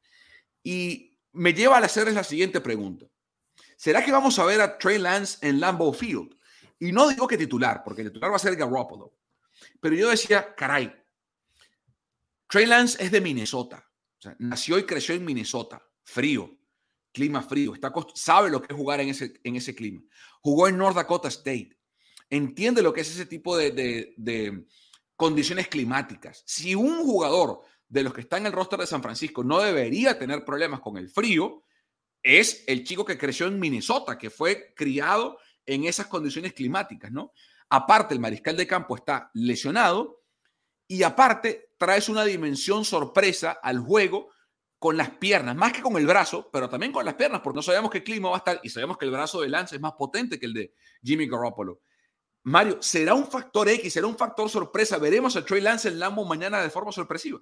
Y 0.64 1.18
me 1.34 1.54
lleva 1.54 1.78
a 1.78 1.82
hacerles 1.82 2.14
la 2.14 2.24
siguiente 2.24 2.62
pregunta. 2.62 3.08
¿Será 3.76 4.04
que 4.04 4.12
vamos 4.12 4.38
a 4.40 4.46
ver 4.46 4.62
a 4.62 4.78
Trey 4.78 5.00
Lance 5.00 5.38
en 5.48 5.60
Lambeau 5.60 5.94
Field? 5.94 6.36
Y 6.80 6.92
no 6.92 7.10
digo 7.10 7.28
que 7.28 7.38
titular, 7.38 7.84
porque 7.84 8.04
titular 8.04 8.32
va 8.32 8.36
a 8.36 8.40
ser 8.40 8.56
Garoppolo. 8.56 9.17
Pero 9.80 9.96
yo 9.96 10.10
decía, 10.10 10.54
caray, 10.56 10.94
Trey 12.50 12.66
Lance 12.66 13.04
es 13.04 13.12
de 13.12 13.22
Minnesota. 13.22 13.84
nació 14.40 14.78
y 14.80 14.84
creció 14.84 15.16
en 15.16 15.26
Minnesota, 15.26 15.86
frío, 16.04 16.58
clima 17.12 17.42
frío, 17.42 17.74
está, 17.74 17.92
sabe 18.16 18.50
lo 18.50 18.62
que 18.62 18.74
es 18.74 18.78
jugar 18.78 19.02
en 19.02 19.10
ese, 19.10 19.40
en 19.44 19.56
ese 19.56 19.76
clima. 19.76 20.02
Jugó 20.42 20.68
en 20.68 20.78
North 20.78 20.96
Dakota 20.96 21.28
State, 21.28 21.78
entiende 22.30 22.82
lo 22.82 22.94
que 22.94 23.02
es 23.02 23.10
ese 23.10 23.26
tipo 23.26 23.58
de, 23.58 24.14
de 24.16 24.66
condiciones 25.16 25.68
climáticas. 25.68 26.44
Si 26.46 26.76
un 26.76 27.04
jugador 27.04 27.62
de 27.90 28.04
los 28.04 28.14
que 28.14 28.22
está 28.22 28.38
en 28.38 28.46
el 28.46 28.54
roster 28.54 28.80
de 28.80 28.88
San 28.88 29.02
Francisco 29.02 29.44
no 29.44 29.60
debería 29.60 30.18
tener 30.20 30.46
problemas 30.46 30.80
con 30.82 30.98
el 30.98 31.10
frío, 31.10 31.64
es 32.24 32.64
el 32.68 32.84
chico 32.84 33.06
que 33.06 33.18
creció 33.18 33.48
en 33.48 33.60
Minnesota, 33.60 34.18
que 34.18 34.30
fue 34.30 34.74
criado 34.76 35.40
en 35.66 35.86
esas 35.86 36.08
condiciones 36.08 36.54
climáticas, 36.54 37.12
¿no? 37.12 37.34
Aparte, 37.70 38.14
el 38.14 38.20
mariscal 38.20 38.56
de 38.56 38.68
campo 38.68 38.96
está 38.96 39.30
lesionado 39.34 40.24
y 40.88 41.04
aparte 41.04 41.72
traes 41.78 42.10
una 42.10 42.24
dimensión 42.24 42.86
sorpresa 42.86 43.60
al 43.62 43.80
juego 43.80 44.30
con 44.80 44.96
las 44.96 45.10
piernas, 45.10 45.56
más 45.56 45.74
que 45.74 45.82
con 45.82 45.98
el 45.98 46.06
brazo, 46.06 46.50
pero 46.52 46.70
también 46.70 46.92
con 46.92 47.04
las 47.04 47.16
piernas, 47.16 47.42
porque 47.42 47.58
no 47.58 47.62
sabemos 47.64 47.90
qué 47.90 48.04
clima 48.04 48.30
va 48.30 48.36
a 48.36 48.40
estar 48.40 48.60
y 48.64 48.70
sabemos 48.70 48.98
que 48.98 49.06
el 49.06 49.12
brazo 49.12 49.42
de 49.42 49.50
Lance 49.50 49.76
es 49.76 49.82
más 49.82 49.94
potente 49.94 50.40
que 50.40 50.46
el 50.46 50.54
de 50.54 50.74
Jimmy 51.04 51.28
Garoppolo. 51.28 51.82
Mario, 52.44 52.78
¿será 52.80 53.14
un 53.14 53.28
factor 53.28 53.68
X? 53.68 53.92
¿Será 53.92 54.08
un 54.08 54.18
factor 54.18 54.50
sorpresa? 54.50 54.98
¿Veremos 55.00 55.36
a 55.36 55.44
Trey 55.44 55.62
Lance 55.62 55.90
en 55.90 56.00
Lambo 56.00 56.26
mañana 56.26 56.62
de 56.62 56.70
forma 56.70 56.92
sorpresiva? 56.92 57.42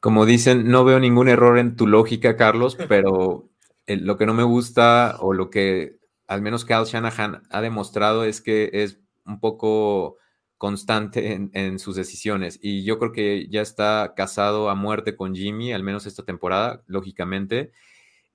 Como 0.00 0.24
dicen, 0.24 0.68
no 0.68 0.84
veo 0.84 0.98
ningún 0.98 1.28
error 1.28 1.58
en 1.58 1.76
tu 1.76 1.86
lógica, 1.86 2.36
Carlos, 2.36 2.76
pero 2.88 3.50
lo 3.86 4.16
que 4.16 4.26
no 4.26 4.34
me 4.34 4.42
gusta 4.42 5.16
o 5.20 5.32
lo 5.34 5.50
que 5.50 5.98
al 6.32 6.42
menos 6.42 6.64
Kyle 6.64 6.84
Shanahan 6.84 7.42
ha 7.50 7.60
demostrado 7.60 8.24
es 8.24 8.40
que 8.40 8.70
es 8.72 8.98
un 9.24 9.40
poco 9.40 10.16
constante 10.56 11.32
en, 11.52 11.78
sus 11.78 11.96
decisiones 11.96 12.58
y 12.62 12.84
yo 12.84 12.98
creo 12.98 13.12
que 13.12 13.48
ya 13.50 13.62
está 13.62 14.14
casado 14.16 14.70
a 14.70 14.74
muerte 14.74 15.16
con 15.16 15.34
Jimmy, 15.34 15.72
al 15.72 15.82
menos 15.82 16.06
esta 16.06 16.24
temporada, 16.24 16.82
lógicamente. 16.86 17.72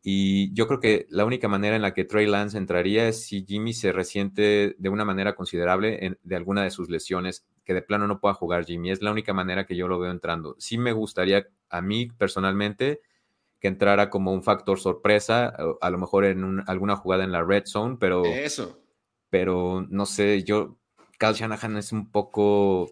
Y 0.03 0.53
yo 0.53 0.67
creo 0.67 0.79
que 0.79 1.07
la 1.09 1.25
única 1.25 1.47
manera 1.47 1.75
en 1.75 1.81
la 1.81 1.93
que 1.93 2.05
Trey 2.05 2.27
Lance 2.27 2.57
entraría 2.57 3.07
es 3.07 3.25
si 3.25 3.45
Jimmy 3.45 3.73
se 3.73 3.91
resiente 3.91 4.75
de 4.77 4.89
una 4.89 5.05
manera 5.05 5.35
considerable 5.35 6.17
de 6.21 6.35
alguna 6.35 6.63
de 6.63 6.71
sus 6.71 6.89
lesiones, 6.89 7.45
que 7.65 7.73
de 7.73 7.81
plano 7.81 8.07
no 8.07 8.19
pueda 8.19 8.33
jugar 8.33 8.65
Jimmy. 8.65 8.91
Es 8.91 9.01
la 9.01 9.11
única 9.11 9.33
manera 9.33 9.65
que 9.65 9.75
yo 9.75 9.87
lo 9.87 9.99
veo 9.99 10.11
entrando. 10.11 10.55
Sí 10.59 10.77
me 10.77 10.93
gustaría 10.93 11.47
a 11.69 11.81
mí 11.81 12.09
personalmente 12.17 13.01
que 13.59 13.67
entrara 13.67 14.09
como 14.09 14.33
un 14.33 14.43
factor 14.43 14.79
sorpresa, 14.79 15.53
a 15.81 15.89
lo 15.89 15.97
mejor 15.97 16.25
en 16.25 16.63
alguna 16.67 16.95
jugada 16.95 17.23
en 17.23 17.31
la 17.31 17.43
red 17.43 17.63
zone, 17.65 17.97
pero... 17.99 18.25
Eso. 18.25 18.81
Pero 19.29 19.85
no 19.89 20.05
sé, 20.05 20.43
yo, 20.43 20.77
Cal 21.17 21.33
Shanahan 21.33 21.75
es 21.77 21.91
un 21.91 22.11
poco 22.11 22.89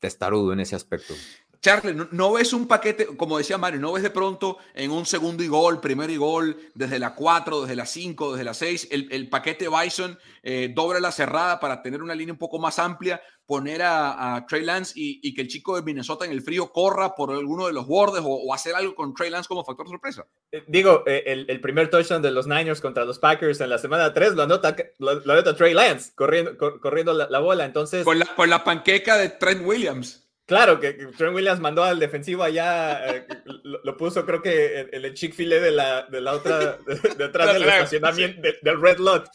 testarudo 0.00 0.52
en 0.52 0.60
ese 0.60 0.74
aspecto. 0.74 1.14
Charlie, 1.60 1.96
no, 2.10 2.32
ves 2.32 2.52
un 2.52 2.66
paquete, 2.66 3.06
como 3.16 3.38
decía 3.38 3.58
Mario, 3.58 3.80
no 3.80 3.92
ves 3.92 4.02
de 4.02 4.10
pronto 4.10 4.58
en 4.74 4.90
un 4.90 5.06
segundo 5.06 5.42
y 5.42 5.48
gol, 5.48 5.80
primero 5.80 6.12
y 6.12 6.16
gol, 6.16 6.56
desde 6.74 6.98
la 6.98 7.14
4, 7.14 7.62
desde 7.62 7.76
la 7.76 7.86
5, 7.86 8.32
desde 8.32 8.44
la 8.44 8.54
6, 8.54 8.88
el, 8.90 9.28
paquete 9.28 9.68
Bison 9.68 10.18
eh, 10.42 10.72
doble 10.74 11.00
la 11.00 11.12
cerrada 11.12 11.58
para 11.58 11.82
tener 11.82 12.02
una 12.02 12.14
línea 12.14 12.32
un 12.32 12.38
poco 12.38 12.58
más 12.58 12.78
amplia, 12.78 13.20
poner 13.46 13.82
a, 13.82 14.44
Trey 14.48 14.64
Lance 14.64 14.92
y, 14.96 15.34
que 15.34 15.42
el 15.42 15.48
chico 15.48 15.76
de 15.76 15.82
Minnesota 15.82 16.24
en 16.24 16.32
el 16.32 16.42
frío 16.42 16.72
corra 16.72 17.14
por 17.14 17.30
alguno 17.30 17.66
de 17.66 17.72
los 17.72 17.86
bordes 17.86 18.22
o, 18.24 18.52
hacer 18.52 18.74
algo 18.74 18.94
con 18.94 19.14
Trey 19.14 19.30
Lance 19.30 19.48
como 19.48 19.64
factor 19.64 19.88
sorpresa. 19.88 20.26
Eh, 20.52 20.64
digo, 20.66 21.04
eh, 21.06 21.46
el, 21.48 21.60
primer 21.60 21.88
touchdown 21.88 22.22
de 22.22 22.30
los 22.30 22.46
Niners 22.46 22.80
contra 22.80 23.04
los 23.04 23.18
Packers 23.18 23.60
en 23.60 23.70
la 23.70 23.78
semana 23.78 24.12
3 24.12 24.34
lo 24.34 24.42
anota, 24.42 24.74
lo, 24.98 25.56
Trey 25.56 25.74
Lance 25.74 26.12
corriendo, 26.14 26.56
corriendo 26.56 27.12
la, 27.12 27.38
bola. 27.38 27.64
Entonces, 27.64 28.04
con 28.04 28.18
la, 28.18 28.26
con 28.26 28.50
la 28.50 28.64
panqueca 28.64 29.16
de 29.16 29.30
Trent 29.30 29.64
Williams. 29.64 30.25
Claro, 30.46 30.78
que 30.78 30.92
Trent 30.92 31.34
Williams 31.34 31.58
mandó 31.58 31.82
al 31.82 31.98
defensivo 31.98 32.44
allá, 32.44 33.16
eh, 33.16 33.26
lo, 33.64 33.96
puso 33.96 34.24
creo 34.24 34.40
que 34.40 34.78
en, 34.80 35.04
el 35.04 35.12
Chick-fil-A 35.12 35.58
de 35.58 35.72
la, 35.72 36.02
de 36.06 36.20
la 36.20 36.34
otra, 36.34 36.78
detrás 37.18 37.52
del 37.52 37.64
estacionamiento 37.64 38.40
del 38.62 38.80
Red 38.80 38.98
Lot. 38.98 39.28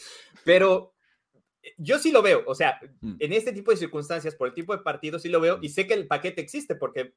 Pero 0.45 0.93
yo 1.77 1.99
sí 1.99 2.11
lo 2.11 2.21
veo, 2.21 2.43
o 2.47 2.55
sea, 2.55 2.79
mm. 3.01 3.15
en 3.19 3.33
este 3.33 3.51
tipo 3.51 3.71
de 3.71 3.77
circunstancias, 3.77 4.35
por 4.35 4.47
el 4.47 4.53
tipo 4.53 4.75
de 4.75 4.83
partido, 4.83 5.19
sí 5.19 5.27
lo 5.27 5.41
veo 5.41 5.59
y 5.61 5.69
sé 5.69 5.85
que 5.85 5.95
el 5.95 6.07
paquete 6.07 6.39
existe 6.39 6.75
porque 6.75 7.13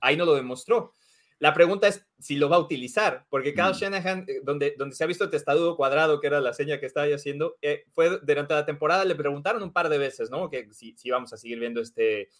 ahí 0.00 0.16
no 0.16 0.24
lo 0.24 0.34
demostró. 0.34 0.92
La 1.38 1.52
pregunta 1.52 1.88
es 1.88 2.06
si 2.18 2.36
lo 2.36 2.48
va 2.48 2.56
a 2.56 2.60
utilizar, 2.60 3.26
porque 3.28 3.52
Kyle 3.52 3.72
mm. 3.72 3.74
Shanahan, 3.74 4.24
eh, 4.26 4.40
donde, 4.42 4.74
donde 4.78 4.96
se 4.96 5.04
ha 5.04 5.06
visto 5.06 5.28
testadudo 5.28 5.76
cuadrado, 5.76 6.18
que 6.18 6.28
era 6.28 6.40
la 6.40 6.54
seña 6.54 6.80
que 6.80 6.86
estaba 6.86 7.06
haciendo, 7.14 7.56
eh, 7.60 7.84
fue 7.92 8.20
durante 8.22 8.54
la 8.54 8.64
temporada, 8.64 9.04
le 9.04 9.14
preguntaron 9.14 9.62
un 9.62 9.72
par 9.72 9.90
de 9.90 9.98
veces, 9.98 10.30
¿no? 10.30 10.48
Que 10.48 10.72
si, 10.72 10.96
si 10.96 11.10
vamos 11.10 11.32
a 11.34 11.36
seguir 11.36 11.58
viendo 11.58 11.82
este, 11.82 12.30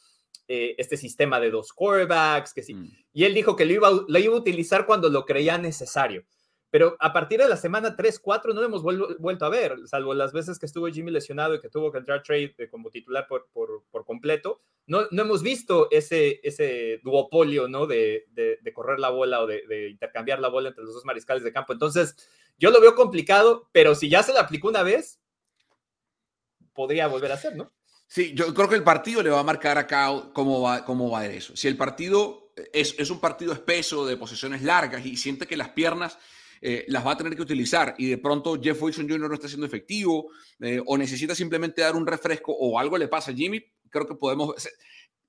eh, 0.46 0.74
este 0.78 0.96
sistema 0.96 1.40
de 1.40 1.50
dos 1.50 1.72
quarterbacks, 1.72 2.52
que 2.52 2.62
sí. 2.62 2.74
Mm. 2.74 2.90
Y 3.12 3.24
él 3.24 3.34
dijo 3.34 3.56
que 3.56 3.64
lo 3.64 3.72
iba, 3.72 3.90
lo 4.06 4.18
iba 4.18 4.34
a 4.34 4.38
utilizar 4.38 4.86
cuando 4.86 5.08
lo 5.08 5.24
creía 5.24 5.58
necesario. 5.58 6.24
Pero 6.74 6.96
a 6.98 7.12
partir 7.12 7.38
de 7.38 7.48
la 7.48 7.56
semana 7.56 7.94
3, 7.94 8.18
4 8.18 8.52
no 8.52 8.60
hemos 8.60 8.82
vuelto 8.82 9.44
a 9.44 9.48
ver, 9.48 9.76
salvo 9.86 10.12
las 10.12 10.32
veces 10.32 10.58
que 10.58 10.66
estuvo 10.66 10.88
Jimmy 10.88 11.12
lesionado 11.12 11.54
y 11.54 11.60
que 11.60 11.68
tuvo 11.68 11.92
que 11.92 11.98
entrar 11.98 12.24
Trade 12.24 12.52
eh, 12.58 12.68
como 12.68 12.90
titular 12.90 13.28
por, 13.28 13.48
por, 13.52 14.04
completo. 14.04 14.60
No, 14.88 15.06
no, 15.12 15.22
hemos 15.22 15.40
visto 15.40 15.88
ese, 15.92 16.40
ese 16.42 16.98
duopolio 17.04 17.68
¿no? 17.68 17.86
de, 17.86 18.24
de, 18.32 18.72
correr 18.72 18.98
la 18.98 19.10
bola 19.10 19.40
o 19.42 19.46
de, 19.46 19.64
de, 19.68 19.88
intercambiar 19.88 20.40
la 20.40 20.48
bola 20.48 20.70
entre 20.70 20.82
los 20.82 20.94
dos 20.94 21.04
mariscales 21.04 21.44
de 21.44 21.52
campo. 21.52 21.72
Entonces, 21.72 22.16
yo 22.58 22.72
lo 22.72 22.80
veo 22.80 22.96
complicado, 22.96 23.68
pero 23.70 23.94
si 23.94 24.08
ya 24.08 24.24
se 24.24 24.32
le 24.32 24.40
aplicó 24.40 24.66
una 24.66 24.82
vez, 24.82 25.20
podría 26.72 27.06
volver 27.06 27.30
a 27.30 27.34
hacer, 27.34 27.54
¿no? 27.54 27.72
Sí, 28.14 28.32
yo 28.32 28.54
creo 28.54 28.68
que 28.68 28.76
el 28.76 28.84
partido 28.84 29.24
le 29.24 29.30
va 29.30 29.40
a 29.40 29.42
marcar 29.42 29.76
acá 29.76 30.08
cómo 30.32 30.60
va, 30.60 30.84
cómo 30.84 31.10
va 31.10 31.18
a 31.18 31.24
ir 31.26 31.32
eso. 31.32 31.56
Si 31.56 31.66
el 31.66 31.76
partido 31.76 32.52
es, 32.72 32.94
es 32.96 33.10
un 33.10 33.18
partido 33.18 33.52
espeso 33.52 34.06
de 34.06 34.16
posiciones 34.16 34.62
largas 34.62 35.04
y 35.04 35.16
siente 35.16 35.48
que 35.48 35.56
las 35.56 35.70
piernas 35.70 36.16
eh, 36.60 36.84
las 36.86 37.04
va 37.04 37.10
a 37.10 37.16
tener 37.16 37.34
que 37.34 37.42
utilizar 37.42 37.96
y 37.98 38.06
de 38.06 38.18
pronto 38.18 38.56
Jeff 38.62 38.80
Wilson 38.80 39.08
Jr. 39.08 39.28
no 39.28 39.34
está 39.34 39.48
siendo 39.48 39.66
efectivo 39.66 40.28
eh, 40.60 40.80
o 40.86 40.96
necesita 40.96 41.34
simplemente 41.34 41.82
dar 41.82 41.96
un 41.96 42.06
refresco 42.06 42.52
o 42.52 42.78
algo 42.78 42.96
le 42.98 43.08
pasa 43.08 43.32
a 43.32 43.34
Jimmy, 43.34 43.60
creo 43.90 44.06
que 44.06 44.14
podemos... 44.14 44.54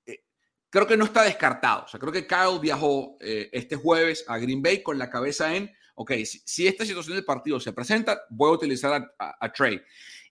Eh, 0.06 0.22
creo 0.70 0.86
que 0.86 0.96
no 0.96 1.06
está 1.06 1.24
descartado. 1.24 1.86
O 1.86 1.88
sea, 1.88 1.98
creo 1.98 2.12
que 2.12 2.24
Kyle 2.24 2.60
viajó 2.62 3.16
este 3.18 3.74
jueves 3.74 4.24
a 4.28 4.38
Green 4.38 4.62
Bay 4.62 4.84
con 4.84 4.96
la 4.96 5.10
cabeza 5.10 5.56
en, 5.56 5.72
ok, 5.96 6.12
si, 6.24 6.68
esta 6.68 6.86
situación 6.86 7.16
del 7.16 7.24
partido 7.24 7.58
se 7.58 7.72
presenta, 7.72 8.20
voy 8.30 8.50
a 8.50 8.54
utilizar 8.54 9.12
a 9.18 9.52
Trey. 9.52 9.82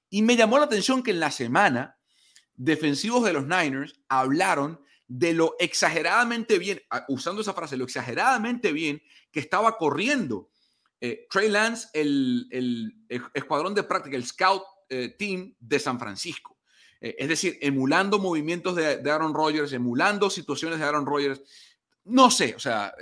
Y 0.10 0.22
me 0.22 0.38
llamó 0.38 0.58
la 0.58 0.64
atención 0.64 1.04
que 1.04 1.12
en 1.12 1.20
la 1.20 1.32
semana 1.32 1.98
defensivos 2.56 3.24
de 3.24 3.34
los 3.34 3.46
Niners 3.46 4.00
hablaron 4.08 4.80
de 5.08 5.34
lo 5.34 5.56
exageradamente 5.60 6.58
bien, 6.58 6.82
usando 7.08 7.42
esa 7.42 7.54
frase, 7.54 7.78
lo 7.78 7.84
exageradamente 7.84 8.72
bien 8.72 9.02
que 9.32 9.40
estaba 9.40 9.78
corriendo 9.78 10.50
eh, 11.00 11.28
Trey 11.30 11.50
Lance, 11.50 11.90
el, 11.94 12.94
escuadrón 13.34 13.76
de 13.76 13.84
práctica, 13.84 14.16
el 14.16 14.26
scout 14.26 14.64
eh, 14.90 15.16
team 15.20 15.54
de 15.60 15.80
San 15.80 16.00
Francisco. 16.00 16.58
Eh, 17.00 17.16
es 17.20 17.28
decir, 17.28 17.58
emulando 17.62 18.18
movimientos 18.18 18.76
de, 18.76 19.12
Aaron 19.12 19.34
Rodgers, 19.34 19.74
emulando 19.74 20.30
situaciones 20.30 20.80
de 20.80 20.86
Aaron 20.86 21.06
Rodgers. 21.06 21.42
No 22.06 22.32
sé, 22.32 22.56
o 22.56 22.60
sea, 22.60 22.94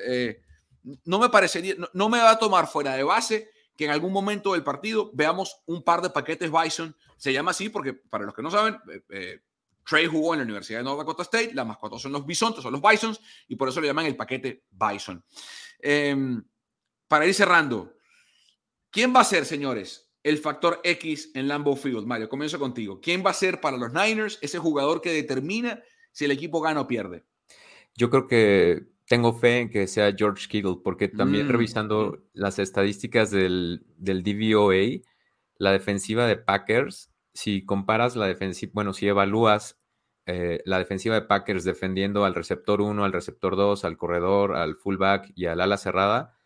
no 1.06 1.20
me 1.20 1.30
parecería, 1.30 1.76
no, 1.94 2.10
me 2.10 2.20
va 2.20 2.32
a 2.32 2.40
tomar 2.40 2.68
fuera 2.68 2.96
de 2.96 3.04
base 3.04 3.50
que 3.76 3.86
en 3.86 3.92
algún 3.92 4.14
momento 4.14 4.54
del 4.54 4.64
partido 4.64 5.12
veamos 5.14 5.62
un 5.66 5.84
par 5.84 6.02
de 6.02 6.10
paquetes 6.10 6.52
Bison. 6.52 6.96
Se 7.24 7.32
llama 7.32 7.52
así 7.52 7.70
porque, 7.70 7.94
para 7.94 8.26
los 8.26 8.34
que 8.34 8.42
no 8.42 8.52
saben, 8.52 8.76
eh, 8.92 9.02
eh, 9.12 9.40
Trey 9.88 10.08
jugó 10.08 10.34
en 10.34 10.40
la 10.40 10.44
Universidad 10.44 10.80
de 10.80 10.84
North 10.84 11.00
Dakota 11.00 11.24
State, 11.24 11.54
las 11.54 11.66
mascotas 11.66 12.02
son 12.02 12.12
los 12.12 12.26
bisontes, 12.26 12.62
son 12.62 12.74
los 12.74 12.82
bisons, 12.82 13.18
y 13.48 13.56
por 13.56 13.70
eso 13.70 13.80
le 13.80 13.88
llaman 13.88 14.08
el 14.08 14.18
paquete 14.18 14.66
Bison. 14.70 15.24
Em, 15.80 16.44
para 17.08 17.26
ir 17.26 17.34
cerrando, 17.34 17.96
¿quién 18.90 19.16
va 19.16 19.22
a 19.22 19.24
ser, 19.24 19.46
señores, 19.46 20.12
el 20.22 20.38
factor 20.38 20.82
X 20.84 21.32
en 21.34 21.48
Lambeau 21.48 21.78
Field? 21.78 22.06
Mario, 22.06 22.28
comienzo 22.28 22.60
contigo. 22.60 23.00
¿Quién 23.00 23.26
va 23.26 23.30
a 23.30 23.34
ser 23.34 23.62
para 23.62 23.78
los 23.78 23.94
Niners 23.94 24.38
ese 24.42 24.60
jugador 24.60 25.00
que 25.00 25.14
determina 25.14 25.82
si 26.12 26.26
el 26.26 26.32
equipo 26.32 26.60
gana 26.60 26.82
o 26.82 26.88
pierde? 26.90 27.24
Yo 27.96 28.10
creo 28.10 28.28
que 28.28 28.86
tengo 29.08 29.32
fe 29.32 29.60
en 29.60 29.70
que 29.70 29.88
sea 29.88 30.14
George 30.14 30.50
Kittle, 30.50 30.82
porque 30.84 31.08
también 31.08 31.48
mm, 31.48 31.52
revisando 31.52 32.22
las 32.34 32.60
estadísticas 32.60 33.32
del, 33.32 33.86
del, 33.96 34.24
DVOA, 34.24 35.02
la 35.56 35.72
defensiva 35.72 36.28
de 36.28 36.36
Packers, 36.36 37.13
si 37.34 37.66
comparas 37.66 38.16
la 38.16 38.28
defensiva, 38.28 38.72
bueno, 38.74 38.94
si 38.94 39.08
evalúas 39.08 39.80
eh, 40.26 40.62
la 40.66 40.80
defensiva 40.80 41.16
de 41.16 41.24
Packers 41.24 41.64
defendiendo 41.64 42.26
al 42.26 42.36
receptor 42.36 42.82
1, 42.82 43.04
al 43.04 43.14
receptor 43.14 43.56
2, 43.56 43.84
al 43.86 43.98
corredor, 43.98 44.56
al 44.56 44.76
fullback 44.76 45.32
y 45.36 45.48
al 45.48 45.62
ala 45.62 45.78
cerrada, 45.78 46.38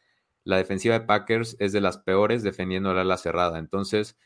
la 0.43 0.57
defensiva 0.57 0.97
de 0.97 1.05
Packers 1.05 1.57
es 1.59 1.73
de 1.73 1.81
las 1.81 1.97
peores 1.97 2.41
defendiendo 2.41 2.89
al 2.89 2.99
ala 2.99 3.17
cerrada. 3.17 3.59
Entonces, 3.59 4.17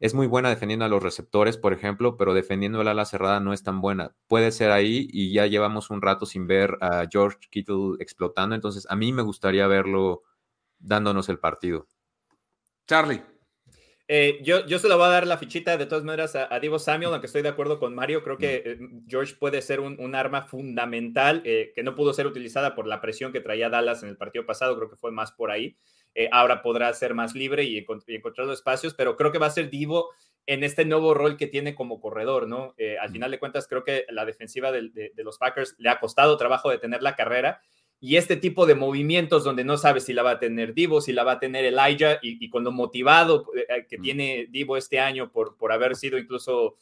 es 0.00 0.14
muy 0.14 0.26
buena 0.26 0.50
defendiendo 0.50 0.84
a 0.84 0.88
los 0.88 1.02
receptores, 1.02 1.56
por 1.56 1.72
ejemplo, 1.72 2.16
pero 2.16 2.34
defendiendo 2.34 2.80
el 2.80 2.88
ala 2.88 3.04
cerrada 3.04 3.40
no 3.40 3.52
es 3.52 3.62
tan 3.62 3.80
buena. 3.80 4.14
Puede 4.26 4.52
ser 4.52 4.70
ahí 4.70 5.08
y 5.10 5.32
ya 5.32 5.46
llevamos 5.46 5.90
un 5.90 6.02
rato 6.02 6.26
sin 6.26 6.46
ver 6.46 6.76
a 6.80 7.06
George 7.10 7.38
Kittle 7.50 7.96
explotando, 8.00 8.54
entonces 8.54 8.86
a 8.90 8.96
mí 8.96 9.12
me 9.12 9.22
gustaría 9.22 9.66
verlo 9.66 10.22
dándonos 10.78 11.28
el 11.28 11.38
partido. 11.38 11.86
Charlie. 12.86 13.35
Eh, 14.08 14.38
yo, 14.42 14.64
yo 14.66 14.78
se 14.78 14.88
lo 14.88 14.96
voy 14.96 15.06
a 15.06 15.10
dar 15.10 15.26
la 15.26 15.36
fichita 15.36 15.76
de 15.76 15.86
todas 15.86 16.04
maneras 16.04 16.36
a, 16.36 16.60
Divo 16.60 16.78
Samuel, 16.78 17.10
aunque 17.10 17.26
estoy 17.26 17.42
de 17.42 17.48
acuerdo 17.48 17.80
con 17.80 17.94
Mario. 17.94 18.22
Creo 18.22 18.38
que 18.38 18.62
eh, 18.64 18.78
George 19.08 19.34
puede 19.34 19.62
ser 19.62 19.80
un, 19.80 20.14
arma 20.14 20.42
fundamental 20.42 21.42
eh, 21.44 21.72
que 21.74 21.82
no 21.82 21.94
pudo 21.94 22.12
ser 22.12 22.26
utilizada 22.26 22.74
por 22.74 22.86
la 22.86 23.00
presión 23.00 23.32
que 23.32 23.40
traía 23.40 23.68
Dallas 23.68 24.02
en 24.02 24.08
el 24.08 24.16
partido 24.16 24.46
pasado. 24.46 24.76
Creo 24.76 24.88
que 24.88 24.96
fue 24.96 25.10
más 25.10 25.32
por 25.32 25.50
ahí. 25.50 25.76
Ahora 26.32 26.62
podrá 26.62 26.90
ser 26.94 27.12
más 27.12 27.34
libre 27.34 27.64
y, 27.64 27.76
encontrar 27.76 28.46
los 28.46 28.58
espacios, 28.58 28.94
pero 28.94 29.16
creo 29.16 29.32
que 29.32 29.38
va 29.38 29.46
a 29.46 29.50
ser 29.50 29.68
Divo 29.68 30.08
en 30.46 30.64
este 30.64 30.86
nuevo 30.86 31.12
rol 31.12 31.36
que 31.36 31.46
tiene 31.46 31.74
como 31.74 32.00
corredor, 32.00 32.48
¿no? 32.48 32.74
Al 33.02 33.10
final 33.10 33.30
de 33.30 33.38
cuentas, 33.38 33.68
creo 33.68 33.84
que 33.84 34.06
la 34.08 34.24
defensiva 34.24 34.72
de, 34.72 35.12
los 35.16 35.36
Packers 35.36 35.74
le 35.76 35.90
ha 35.90 36.00
costado 36.00 36.38
trabajo 36.38 36.70
de 36.70 36.78
tener 36.78 37.02
la 37.02 37.16
carrera 37.16 37.60
y 38.00 38.16
este 38.16 38.36
tipo 38.36 38.66
de 38.66 38.74
movimientos 38.74 39.44
donde 39.44 39.64
no 39.64 39.76
sabes 39.76 40.04
si 40.04 40.12
la 40.12 40.22
va 40.22 40.32
a 40.32 40.38
tener 40.38 40.74
Divo, 40.74 41.00
si 41.00 41.12
la 41.12 41.24
va 41.24 41.32
a 41.32 41.40
tener 41.40 41.64
Elijah 41.64 42.18
y, 42.22 42.44
y 42.44 42.50
con 42.50 42.64
lo 42.64 42.72
motivado 42.72 43.50
eh, 43.54 43.86
que 43.88 43.98
tiene 43.98 44.46
Divo 44.50 44.76
este 44.76 45.00
año 45.00 45.32
por, 45.32 45.56
por 45.56 45.72
haber 45.72 45.96
sido 45.96 46.18
incluso 46.18 46.76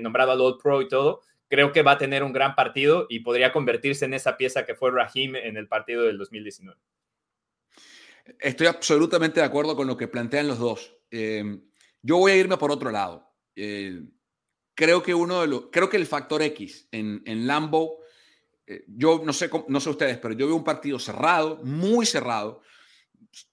nombrado 0.00 0.32
al 0.32 0.40
All 0.40 0.58
Pro 0.60 0.82
y 0.82 0.88
todo, 0.88 1.20
creo 1.48 1.72
que 1.72 1.82
va 1.82 1.92
a 1.92 1.98
tener 1.98 2.22
un 2.22 2.32
gran 2.32 2.54
partido 2.54 3.06
y 3.08 3.20
podría 3.20 3.52
convertirse 3.52 4.04
en 4.04 4.14
esa 4.14 4.36
pieza 4.36 4.66
que 4.66 4.74
fue 4.74 4.90
Raheem 4.90 5.36
en 5.36 5.56
el 5.56 5.68
partido 5.68 6.02
del 6.02 6.18
2019. 6.18 6.78
Estoy 8.40 8.66
absolutamente 8.66 9.40
de 9.40 9.46
acuerdo 9.46 9.76
con 9.76 9.86
lo 9.86 9.96
que 9.96 10.08
plantean 10.08 10.48
los 10.48 10.58
dos. 10.58 10.96
Eh, 11.10 11.60
yo 12.02 12.18
voy 12.18 12.32
a 12.32 12.36
irme 12.36 12.56
por 12.56 12.72
otro 12.72 12.90
lado. 12.90 13.32
Eh, 13.54 14.02
creo 14.74 15.02
que 15.02 15.14
uno 15.14 15.40
de 15.40 15.46
los, 15.46 15.66
creo 15.70 15.88
que 15.88 15.96
el 15.96 16.06
factor 16.06 16.42
X 16.42 16.88
en, 16.90 17.22
en 17.24 17.46
Lambo, 17.46 18.00
eh, 18.66 18.84
yo 18.88 19.22
no 19.24 19.32
sé, 19.32 19.50
no 19.68 19.80
sé 19.80 19.90
ustedes, 19.90 20.18
pero 20.18 20.34
yo 20.34 20.46
veo 20.46 20.56
un 20.56 20.64
partido 20.64 20.98
cerrado, 20.98 21.60
muy 21.64 22.06
cerrado, 22.06 22.62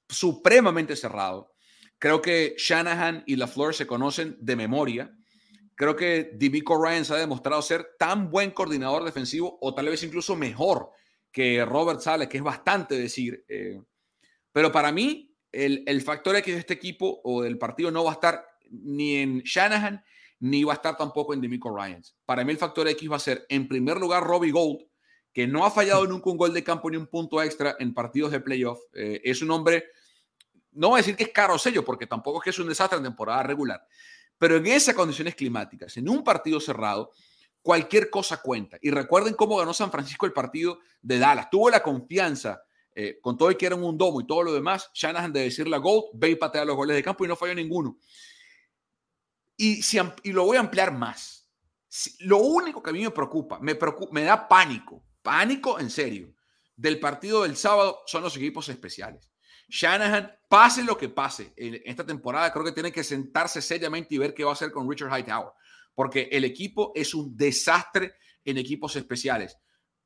supremamente 0.10 0.96
cerrado. 0.96 1.54
Creo 2.00 2.22
que 2.22 2.56
Shanahan 2.58 3.24
y 3.26 3.36
LaFleur 3.36 3.74
se 3.74 3.88
conocen 3.88 4.38
de 4.40 4.56
memoria. 4.56 5.16
Creo 5.76 5.96
que 5.96 6.32
D'Amico 6.34 6.82
Ryan 6.84 7.06
se 7.06 7.14
ha 7.14 7.18
demostrado 7.18 7.62
ser 7.62 7.96
tan 7.98 8.30
buen 8.30 8.52
coordinador 8.52 9.04
defensivo 9.04 9.58
o 9.62 9.74
tal 9.74 9.88
vez 9.88 10.04
incluso 10.04 10.36
mejor 10.36 10.90
que 11.32 11.64
Robert 11.66 12.02
Sale, 12.02 12.28
que 12.28 12.38
es 12.38 12.44
bastante 12.44 12.96
decir. 12.96 13.46
Pero 14.52 14.72
para 14.72 14.92
mí, 14.92 15.36
el, 15.52 15.84
el 15.88 16.02
factor 16.02 16.36
X 16.36 16.54
de 16.54 16.60
este 16.60 16.74
equipo 16.74 17.22
o 17.24 17.42
del 17.42 17.58
partido 17.58 17.90
no 17.90 18.04
va 18.04 18.12
a 18.12 18.14
estar 18.16 18.46
ni 18.70 19.16
en 19.16 19.42
Shanahan 19.42 20.04
ni 20.40 20.66
va 20.66 20.74
a 20.74 20.76
estar 20.76 20.98
tampoco 20.98 21.34
en 21.34 21.40
Demico 21.40 21.74
Ryans. 21.74 22.18
Para 22.26 22.44
mí 22.44 22.52
el 22.52 22.58
factor 22.58 22.86
X 22.90 23.10
va 23.10 23.16
a 23.16 23.20
ser, 23.20 23.46
en 23.48 23.66
primer 23.68 23.98
lugar, 23.98 24.24
Robbie 24.24 24.52
Gold, 24.52 24.80
que 25.34 25.48
no 25.48 25.66
ha 25.66 25.72
fallado 25.72 26.06
nunca 26.06 26.30
un 26.30 26.38
gol 26.38 26.54
de 26.54 26.64
campo 26.64 26.90
ni 26.90 26.98
un 26.98 27.08
punto 27.08 27.42
extra 27.42 27.76
en 27.80 27.94
partidos 27.94 28.32
de 28.32 28.40
playoff. 28.40 28.80
Eh, 28.94 29.20
es 29.24 29.42
un 29.42 29.50
hombre, 29.52 29.86
no 30.72 30.90
voy 30.90 31.00
a 31.00 31.02
decir 31.02 31.16
que 31.16 31.24
es 31.24 31.32
caro 31.32 31.58
sello, 31.58 31.84
porque 31.84 32.06
tampoco 32.06 32.40
es 32.40 32.44
que 32.44 32.50
es 32.52 32.60
un 32.60 32.68
desastre 32.68 32.98
en 32.98 33.04
temporada 33.04 33.42
regular, 33.44 33.86
pero 34.38 34.58
en 34.58 34.68
esas 34.68 34.94
condiciones 34.94 35.36
climáticas, 35.36 35.98
en 35.98 36.08
un 36.08 36.24
partido 36.24 36.60
cerrado, 36.60 37.12
cualquier 37.64 38.10
cosa 38.10 38.42
cuenta. 38.42 38.78
Y 38.82 38.92
recuerden 38.92 39.34
cómo 39.34 39.58
ganó 39.58 39.74
San 39.74 39.90
Francisco 39.90 40.26
el 40.26 40.34
partido 40.34 40.80
de 41.02 41.18
Dallas. 41.18 41.50
Tuvo 41.50 41.70
la 41.70 41.82
confianza, 41.82 42.64
eh, 42.94 43.20
con 43.22 43.36
todo 43.38 43.50
y 43.50 43.56
que 43.56 43.66
era 43.66 43.76
un 43.76 43.98
domo 43.98 44.22
y 44.22 44.28
todo 44.28 44.44
lo 44.44 44.54
demás, 44.54 44.92
Shanahan 44.94 45.34
de 45.34 45.42
decirle 45.42 45.76
a 45.76 45.80
Gold, 45.80 46.12
ve 46.14 46.32
y 46.32 46.36
patea 46.36 46.66
los 46.66 46.76
goles 46.76 46.96
de 46.96 47.02
campo 47.02 47.26
y 47.26 47.28
no 47.28 47.36
falló 47.36 47.56
ninguno. 47.56 47.98
Y, 49.58 49.82
si, 49.82 49.98
y 50.24 50.32
lo 50.32 50.46
voy 50.46 50.58
a 50.58 50.60
ampliar 50.60 50.94
más. 50.94 51.50
lo 52.20 52.38
único 52.38 52.84
que 52.84 52.92
a 52.92 52.94
mí 52.94 53.02
me 53.02 53.12
preocupa, 53.12 53.60
me, 53.60 53.76
preocupa, 53.76 54.14
me 54.14 54.24
da 54.24 54.48
pánico, 54.48 55.04
pánico 55.24 55.80
en 55.80 55.90
serio, 55.90 56.36
del 56.76 57.00
partido 57.00 57.42
del 57.44 57.56
sábado 57.56 58.02
son 58.06 58.22
los 58.22 58.38
equipos 58.38 58.70
especiales. 58.70 59.32
Shanahan, 59.68 60.32
pase 60.48 60.84
lo 60.84 60.96
que 60.96 61.10
pase 61.10 61.54
en 61.58 61.82
esta 61.86 62.06
temporada, 62.06 62.54
creo 62.54 62.66
que 62.66 62.72
tiene 62.72 62.92
que 62.92 63.04
sentarse 63.04 63.62
seriamente 63.62 64.14
y 64.14 64.20
ver 64.20 64.36
qué 64.36 64.44
va 64.44 64.52
a 64.52 64.54
hacer 64.54 64.72
con 64.72 64.88
Richard 64.88 65.10
Hightower, 65.10 65.54
porque 65.96 66.30
el 66.32 66.44
equipo 66.44 66.92
es 66.94 67.16
un 67.16 67.36
desastre 67.36 68.14
en 68.46 68.60
equipos 68.60 68.96
especiales 68.96 69.58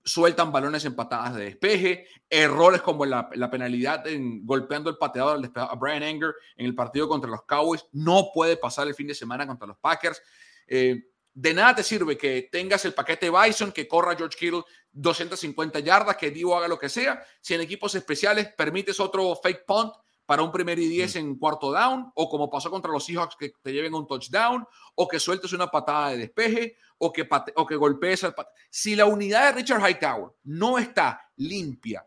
sueltan 0.08 0.54
balones 0.54 0.86
en 0.86 0.96
patadas 0.96 1.36
de 1.36 1.44
despeje, 1.44 2.08
errores 2.30 2.82
como 2.82 3.06
la, 3.06 3.30
penalidad 3.30 4.08
en 4.08 4.46
golpeando 4.46 4.90
el 4.90 4.98
pateador 4.98 5.52
a 5.56 5.76
Brian 5.76 6.02
Anger 6.02 6.34
en 6.56 6.66
el 6.66 6.74
partido 6.74 7.10
contra 7.10 7.30
los 7.30 7.44
Cowboys. 7.44 7.86
No 7.92 8.32
puede 8.34 8.56
pasar 8.56 8.88
el 8.88 8.96
fin 8.96 9.08
de 9.08 9.14
semana 9.14 9.46
contra 9.46 9.68
los 9.68 9.78
Packers. 9.78 10.22
Eh, 10.66 11.10
de 11.34 11.54
nada 11.54 11.76
te 11.76 11.84
sirve 11.84 12.18
que 12.18 12.48
tengas 12.50 12.86
el 12.86 12.94
paquete 12.94 13.30
Bison, 13.30 13.74
que 13.74 13.88
corra 13.88 14.16
George 14.16 14.38
Kittle 14.40 14.64
250 14.98 15.80
yardas, 15.80 16.18
que 16.18 16.32
Divo 16.32 16.56
haga 16.56 16.68
lo 16.68 16.80
que 16.80 16.90
sea. 16.90 17.24
Si 17.40 17.54
en 17.54 17.62
equipos 17.62 17.94
especiales 17.96 18.50
permites 18.58 19.00
otro 19.00 19.36
fake 19.36 19.66
punt 19.66 19.94
para 20.26 20.42
un 20.42 20.52
primer 20.52 20.78
y 20.80 20.88
10 20.88 21.16
en 21.18 21.36
cuarto 21.38 21.72
down, 21.72 22.12
o 22.16 22.30
como 22.30 22.50
pasó 22.50 22.70
contra 22.70 22.92
los 22.92 23.06
Seahawks, 23.06 23.36
que 23.38 23.54
te 23.62 23.72
lleven 23.72 23.94
un 23.94 24.08
touchdown, 24.08 24.68
o 24.96 25.08
que 25.08 25.20
sueltes 25.20 25.54
una 25.54 25.68
patada 25.68 26.10
de 26.10 26.18
despeje, 26.18 26.78
o 26.98 27.14
que, 27.14 27.28
o 27.56 27.66
que 27.66 27.76
golpees 27.76 28.24
al 28.24 28.36
Si 28.70 28.96
la 28.96 29.06
unidad 29.06 29.46
de 29.46 29.62
Richard 29.62 29.88
Hightower 29.88 30.32
no 30.44 30.78
está 30.78 31.22
limpia, 31.38 32.06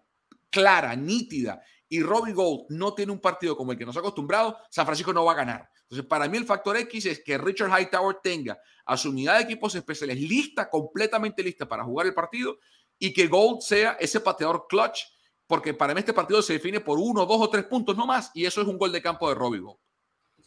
clara, 0.50 0.94
nítida, 0.96 1.62
y 1.88 2.03
Robbie 2.03 2.35
Gold 2.35 2.66
no 2.70 2.94
tiene 2.94 3.12
un 3.12 3.20
partido 3.20 3.57
como 3.57 3.72
el 3.72 3.79
que 3.79 3.87
nos 3.87 3.96
ha 3.96 4.00
acostumbrado, 4.00 4.59
San 4.68 4.85
Francisco 4.85 5.12
no 5.12 5.24
va 5.24 5.33
a 5.33 5.37
ganar. 5.37 5.70
Entonces, 5.83 6.07
para 6.07 6.29
mí 6.29 6.37
el 6.37 6.44
factor 6.44 6.76
X 6.76 7.07
es 7.07 7.24
que 7.24 7.37
Richard 7.37 7.70
Hightower 7.70 8.18
tenga 8.22 8.61
a 8.85 8.96
su 8.96 9.11
unidad 9.11 9.38
de 9.38 9.44
equipos 9.44 9.74
especiales 9.74 10.20
lista, 10.20 10.70
completamente 10.70 11.42
lista 11.42 11.66
para 11.66 11.85
jugar 11.85 12.07
el 12.07 12.14
partido, 12.14 12.59
y 13.00 13.12
que 13.12 13.26
Gold 13.26 13.62
sea 13.62 13.96
ese 13.98 14.20
pateador 14.20 14.66
clutch 14.68 15.00
porque 15.50 15.74
para 15.74 15.92
mí 15.92 15.98
este 15.98 16.12
partido 16.12 16.40
se 16.42 16.52
define 16.52 16.78
por 16.78 16.96
uno, 16.96 17.26
dos 17.26 17.40
o 17.40 17.50
tres 17.50 17.64
puntos 17.64 17.96
no 17.96 18.06
más, 18.06 18.30
y 18.34 18.46
eso 18.46 18.62
es 18.62 18.68
un 18.68 18.78
gol 18.78 18.92
de 18.92 19.02
campo 19.02 19.28
de 19.28 19.34
Robbie 19.34 19.60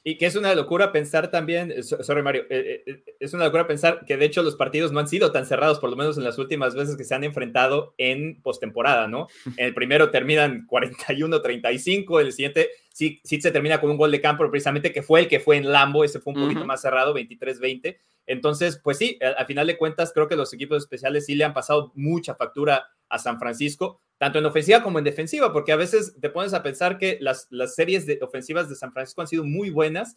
Y 0.01 0.17
que 0.17 0.27
es 0.27 0.35
una 0.37 0.55
locura 0.55 0.93
pensar 0.93 1.29
también, 1.29 1.73
eh, 1.73 1.83
sorry 1.83 2.23
Mario, 2.23 2.43
eh, 2.49 2.83
eh, 2.87 3.03
es 3.19 3.33
una 3.33 3.43
locura 3.43 3.67
pensar 3.67 4.05
que 4.05 4.15
de 4.15 4.23
hecho 4.23 4.41
los 4.41 4.55
partidos 4.55 4.93
no 4.93 5.01
han 5.01 5.09
sido 5.09 5.33
tan 5.33 5.45
cerrados, 5.45 5.79
por 5.79 5.89
lo 5.89 5.97
menos 5.97 6.17
en 6.17 6.23
las 6.23 6.37
últimas 6.37 6.73
veces 6.73 6.95
que 6.95 7.03
se 7.03 7.13
han 7.13 7.25
enfrentado 7.25 7.93
en 7.97 8.41
postemporada, 8.41 9.09
¿no? 9.09 9.27
En 9.57 9.65
el 9.67 9.73
primero 9.73 10.09
terminan 10.09 10.65
41-35, 10.67 12.21
el 12.21 12.31
siguiente 12.31 12.69
sí, 12.93 13.19
sí 13.25 13.41
se 13.41 13.51
termina 13.51 13.81
con 13.81 13.91
un 13.91 13.97
gol 13.97 14.11
de 14.11 14.21
campo, 14.21 14.49
precisamente 14.49 14.93
que 14.93 15.03
fue 15.03 15.19
el 15.19 15.27
que 15.27 15.41
fue 15.41 15.57
en 15.57 15.69
Lambo, 15.69 16.05
ese 16.05 16.21
fue 16.21 16.33
un 16.33 16.43
poquito 16.43 16.65
más 16.65 16.81
cerrado, 16.81 17.13
23-20. 17.13 17.97
Entonces, 18.25 18.79
pues 18.81 18.97
sí, 18.97 19.19
al 19.21 19.45
final 19.45 19.67
de 19.67 19.77
cuentas, 19.77 20.13
creo 20.13 20.29
que 20.29 20.37
los 20.37 20.53
equipos 20.53 20.77
especiales 20.77 21.25
sí 21.25 21.35
le 21.35 21.43
han 21.43 21.53
pasado 21.53 21.91
mucha 21.95 22.35
factura 22.35 22.87
a 23.09 23.19
San 23.19 23.37
Francisco 23.37 23.99
tanto 24.23 24.39
en 24.39 24.45
ofensiva 24.45 24.81
como 24.81 24.99
en 24.99 25.03
defensiva, 25.03 25.51
porque 25.51 25.73
a 25.73 25.75
veces 25.75 26.15
te 26.21 26.29
pones 26.29 26.53
a 26.53 26.63
pensar 26.63 26.97
que 26.97 27.17
las, 27.19 27.47
las 27.49 27.75
series 27.75 28.05
de 28.05 28.19
ofensivas 28.21 28.69
de 28.69 28.75
San 28.75 28.93
Francisco 28.93 29.19
han 29.19 29.27
sido 29.27 29.43
muy 29.43 29.69
buenas, 29.69 30.15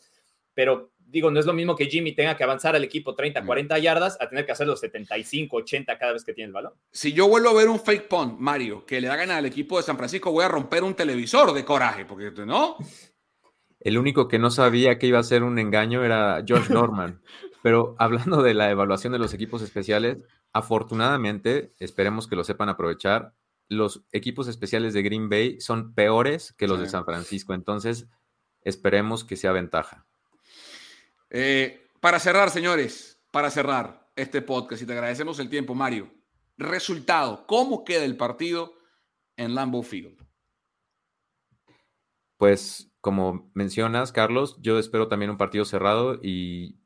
pero 0.57 0.91
digo, 0.99 1.31
no 1.31 1.39
es 1.39 1.47
lo 1.47 1.53
mismo 1.53 1.77
que 1.77 1.87
Jimmy 1.87 2.13
tenga 2.13 2.37
que 2.37 2.43
avanzar 2.43 2.75
al 2.75 2.83
equipo 2.83 3.15
30, 3.15 3.45
40 3.45 3.79
yardas 3.79 4.17
a 4.21 4.29
tener 4.29 4.45
que 4.45 4.53
hacer 4.53 4.67
los 4.67 4.81
75, 4.81 5.59
80 5.59 5.99
cada 5.99 6.15
vez 6.15 6.25
que 6.25 6.33
tiene 6.33 6.49
el 6.49 6.53
balón. 6.53 6.73
Si 6.91 7.13
yo 7.13 7.29
vuelvo 7.29 7.51
a 7.51 7.55
ver 7.55 7.69
un 7.69 7.79
fake 7.79 8.09
punt, 8.09 8.39
Mario, 8.39 8.85
que 8.87 9.01
le 9.01 9.09
hagan 9.09 9.31
al 9.31 9.45
equipo 9.47 9.77
de 9.77 9.83
San 9.83 9.99
Francisco, 9.99 10.33
voy 10.33 10.45
a 10.45 10.49
romper 10.49 10.83
un 10.83 10.95
televisor 10.95 11.53
de 11.53 11.65
coraje, 11.65 12.07
porque 12.07 12.33
no. 12.47 12.77
El 13.79 13.99
único 13.99 14.27
que 14.27 14.39
no 14.39 14.51
sabía 14.51 14.99
que 14.99 15.07
iba 15.07 15.19
a 15.19 15.23
ser 15.23 15.43
un 15.43 15.59
engaño 15.59 16.03
era 16.03 16.43
George 16.45 16.73
Norman. 16.73 17.21
Pero 17.63 17.97
hablando 17.99 18.43
de 18.43 18.55
la 18.55 18.71
evaluación 18.71 19.13
de 19.13 19.19
los 19.19 19.35
equipos 19.35 19.61
especiales, 19.61 20.19
afortunadamente, 20.53 21.75
esperemos 21.79 22.27
que 22.27 22.37
lo 22.37 22.45
sepan 22.45 22.69
aprovechar 22.69 23.35
los 23.69 24.05
equipos 24.13 24.49
especiales 24.49 24.95
de 24.95 25.03
Green 25.03 25.29
Bay 25.29 25.61
son 25.61 25.93
peores 25.93 26.53
que 26.53 26.69
los 26.69 26.81
de 26.81 26.89
San 26.89 27.05
Francisco. 27.05 27.53
Entonces, 27.53 28.07
esperemos 28.63 29.25
que 29.25 29.37
sea 29.37 29.53
ventaja. 29.53 30.06
Eh, 31.31 31.89
para 32.01 32.19
cerrar, 32.19 32.51
señores, 32.51 33.21
para 33.31 33.51
cerrar 33.51 34.11
este 34.17 34.43
podcast, 34.43 34.83
y 34.83 34.87
te 34.87 34.93
agradecemos 34.93 35.39
el 35.39 35.51
tiempo, 35.51 35.75
Mario. 35.75 36.11
Resultado, 36.57 37.47
¿cómo 37.47 37.85
queda 37.85 38.05
el 38.05 38.17
partido 38.17 38.75
en 39.37 39.55
Lambeau 39.55 39.83
Field? 39.83 40.17
Pues, 42.39 42.91
como 43.01 43.51
mencionas, 43.55 44.13
Carlos, 44.13 44.57
yo 44.61 44.79
espero 44.79 45.09
también 45.09 45.31
un 45.31 45.37
partido 45.37 45.65
cerrado 45.65 46.19
y 46.23 46.79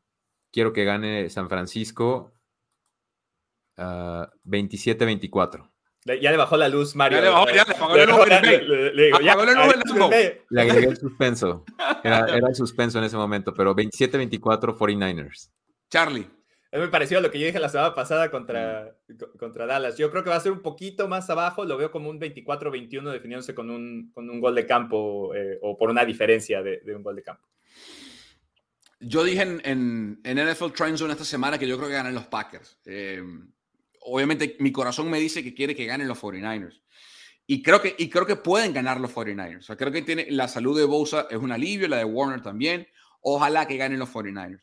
quiero 0.53 0.73
que 0.73 0.85
gane 0.85 1.29
San 1.31 1.49
Francisco 1.49 2.33
27-24. 3.77 5.70
Ya 6.05 6.31
le 6.31 6.37
bajó 6.37 6.57
la 6.57 6.69
luz, 6.69 6.97
Mario. 6.97 7.19
Ya 7.19 7.25
le 7.25 7.31
bajó, 7.31 7.47
ya 7.49 7.65
le 7.65 8.07
bajó 8.07 8.27
la 8.27 8.41
luz. 8.41 10.11
Le, 10.11 10.45
le 10.49 10.61
agregué 10.61 10.87
el 10.87 10.97
suspenso. 10.97 11.65
Era, 12.03 12.25
el 12.27 12.55
suspenso 12.55 12.99
en 12.99 13.05
ese 13.05 13.17
momento, 13.17 13.53
pero 13.53 13.75
27-24 13.77 14.77
49ers. 14.79 15.51
Charlie. 15.91 16.27
Es 16.73 16.79
muy 16.79 16.89
parecido 16.89 17.19
a 17.19 17.23
lo 17.23 17.31
que 17.33 17.41
yo 17.41 17.47
dije 17.47 17.59
la 17.59 17.69
semana 17.69 17.95
pasada 17.95 18.31
contra, 18.31 18.97
contra 19.39 19.67
Dallas. 19.67 19.99
Yo 19.99 20.11
creo 20.11 20.23
que 20.23 20.31
va 20.31 20.37
a 20.37 20.41
ser 20.41 20.53
un 20.53 20.63
poquito 20.63 21.09
más 21.09 21.29
abajo. 21.29 21.65
Lo 21.65 21.77
veo 21.77 21.91
como 21.91 22.09
un 22.09 22.21
24-21 22.21 23.11
definiéndose 23.11 23.55
con 23.55 23.71
un, 23.71 24.11
con 24.15 24.31
un 24.31 24.41
gol 24.41 24.55
de 24.55 24.67
campo 24.67 25.35
eh, 25.35 25.59
o 25.63 25.77
por 25.77 25.91
una 25.91 26.05
diferencia 26.05 26.63
de, 26.63 26.81
de, 26.81 26.95
un 26.95 27.03
gol 27.03 27.17
de 27.17 27.25
campo. 27.25 27.43
Yo 29.01 29.25
dije 29.25 29.43
en, 29.43 29.61
en, 29.65 30.21
en 30.23 30.51
NFL 30.51 30.71
Trend 30.73 30.97
Zone 30.97 31.13
esta 31.13 31.25
semana 31.25 31.59
que 31.59 31.67
yo 31.67 31.77
creo 31.77 31.89
que 31.89 31.95
ganan 31.95 32.15
los 32.15 32.27
Packers. 32.27 32.79
Eh, 32.87 33.21
obviamente 34.01 34.57
mi 34.59 34.73
corazón 34.73 35.11
me 35.11 35.21
dice 35.21 35.43
que 35.43 35.55
quiere 35.55 35.75
que 35.75 35.87
ganen 35.87 36.09
los 36.09 36.21
49ers. 36.21 36.81
Y 37.47 37.63
creo 37.63 37.83
que, 37.83 37.95
y 37.99 38.09
creo 38.09 38.27
que 38.27 38.37
pueden 38.37 38.73
ganar 38.73 39.01
los 39.01 39.13
49ers. 39.13 39.59
O 39.59 39.63
sea, 39.63 39.77
creo 39.77 39.91
que 39.91 40.03
tiene, 40.03 40.31
la 40.31 40.47
salud 40.49 40.79
de 40.79 40.85
Bosa 40.85 41.27
es 41.31 41.39
un 41.39 41.51
alivio, 41.51 41.89
la 41.89 41.99
de 41.99 42.05
Warner 42.05 42.43
también. 42.43 42.87
Ojalá 43.23 43.67
que 43.67 43.77
ganen 43.77 43.99
los 43.99 44.09
49ers. 44.11 44.63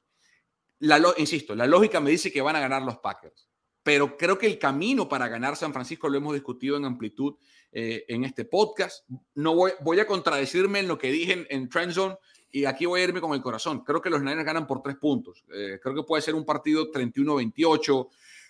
La, 0.79 1.01
insisto, 1.17 1.55
la 1.55 1.67
lógica 1.67 1.99
me 1.99 2.11
dice 2.11 2.31
que 2.31 2.41
van 2.41 2.55
a 2.55 2.59
ganar 2.59 2.83
los 2.83 2.97
Packers. 2.99 3.49
Pero 3.83 4.17
creo 4.17 4.37
que 4.37 4.47
el 4.47 4.59
camino 4.59 5.07
para 5.07 5.27
ganar 5.27 5.55
San 5.55 5.73
Francisco 5.73 6.09
lo 6.09 6.17
hemos 6.17 6.33
discutido 6.33 6.77
en 6.77 6.85
amplitud 6.85 7.35
eh, 7.71 8.05
en 8.07 8.23
este 8.23 8.45
podcast. 8.45 9.05
No 9.33 9.55
voy, 9.55 9.99
a 9.99 10.07
contradecirme 10.07 10.79
en 10.79 10.87
lo 10.87 10.97
que 10.97 11.11
dije 11.11 11.33
en, 11.33 11.47
en 11.49 11.69
Trend 11.69 11.93
Zone 11.93 12.15
y 12.49 12.65
aquí 12.65 12.85
voy 12.85 13.01
a 13.01 13.03
irme 13.03 13.21
con 13.21 13.33
el 13.33 13.41
corazón. 13.41 13.83
Creo 13.83 14.01
que 14.01 14.09
los 14.09 14.21
Niners 14.21 14.45
ganan 14.45 14.65
por 14.65 14.81
tres 14.81 14.95
puntos. 14.95 15.43
Eh, 15.53 15.79
creo 15.81 15.95
que 15.95 16.03
puede 16.03 16.21
ser 16.21 16.35
un 16.35 16.45
partido 16.45 16.91
31-28. 16.91 18.09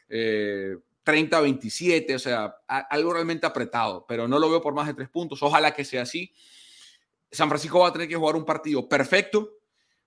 30-27, 0.10 2.06
eh, 2.10 2.16
o 2.16 2.20
sea, 2.20 2.58
algo 2.68 3.14
realmente 3.14 3.46
apretado, 3.46 4.06
pero 4.08 4.28
no 4.28 4.40
lo 4.40 4.50
veo 4.50 4.62
por 4.62 4.74
más 4.74 4.88
de 4.88 4.94
tres 4.94 5.10
puntos. 5.10 5.42
Ojalá 5.44 5.74
que 5.74 5.86
sea 5.86 6.04
así. 6.04 6.34
San 7.32 7.50
Francisco 7.50 7.80
va 7.80 7.90
a 7.90 7.94
tener 7.94 8.08
que 8.08 8.16
jugar 8.16 8.36
un 8.36 8.46
partido 8.46 8.88
perfecto, 8.88 9.54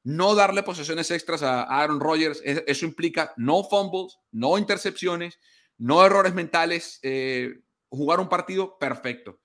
no 0.03 0.35
darle 0.35 0.63
posesiones 0.63 1.11
extras 1.11 1.43
a 1.43 1.63
Aaron 1.63 2.01
Rodgers. 2.01 2.41
Eso 2.45 2.87
implica 2.87 3.33
no 3.37 3.63
fumbles, 3.65 4.19
no 4.33 4.57
intercepciones, 4.57 5.39
no 5.77 6.05
errores 6.05 6.35
mentales, 6.35 6.99
eh, 7.03 7.61
jugar 7.89 8.21
un 8.21 8.29
partido 8.29 8.79
perfecto. 8.79 9.41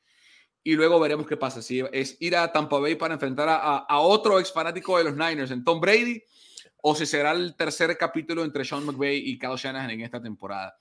Y 0.63 0.73
luego 0.73 0.99
veremos 0.99 1.27
qué 1.27 1.37
pasa. 1.37 1.61
Si 1.61 1.83
es 1.91 2.17
ir 2.19 2.35
a 2.35 2.51
Tampa 2.51 2.79
Bay 2.79 2.95
para 2.95 3.13
enfrentar 3.13 3.47
a, 3.49 3.77
a 3.77 3.99
otro 3.99 4.39
ex 4.39 4.51
fanático 4.51 4.97
de 4.97 5.03
los 5.03 5.15
Niners, 5.15 5.51
en 5.51 5.63
Tom 5.63 5.79
Brady, 5.79 6.23
o 6.87 6.93
si 6.93 7.07
será 7.07 7.31
el 7.31 7.55
tercer 7.55 7.97
capítulo 7.97 8.43
entre 8.43 8.63
Sean 8.63 8.85
McVay 8.85 9.17
y 9.17 9.39
Kyle 9.39 9.55
Shanahan 9.55 9.89
en 9.89 10.01
esta 10.01 10.21
temporada. 10.21 10.77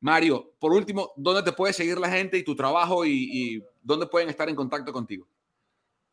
Mario, 0.00 0.52
por 0.58 0.74
último, 0.74 1.12
¿dónde 1.16 1.42
te 1.42 1.52
puede 1.52 1.72
seguir 1.72 1.96
la 1.96 2.10
gente 2.10 2.36
y 2.36 2.44
tu 2.44 2.54
trabajo 2.54 3.06
y, 3.06 3.64
dónde 3.80 4.04
pueden 4.04 4.28
estar 4.28 4.50
en 4.50 4.54
contacto 4.54 4.92
contigo? 4.92 5.26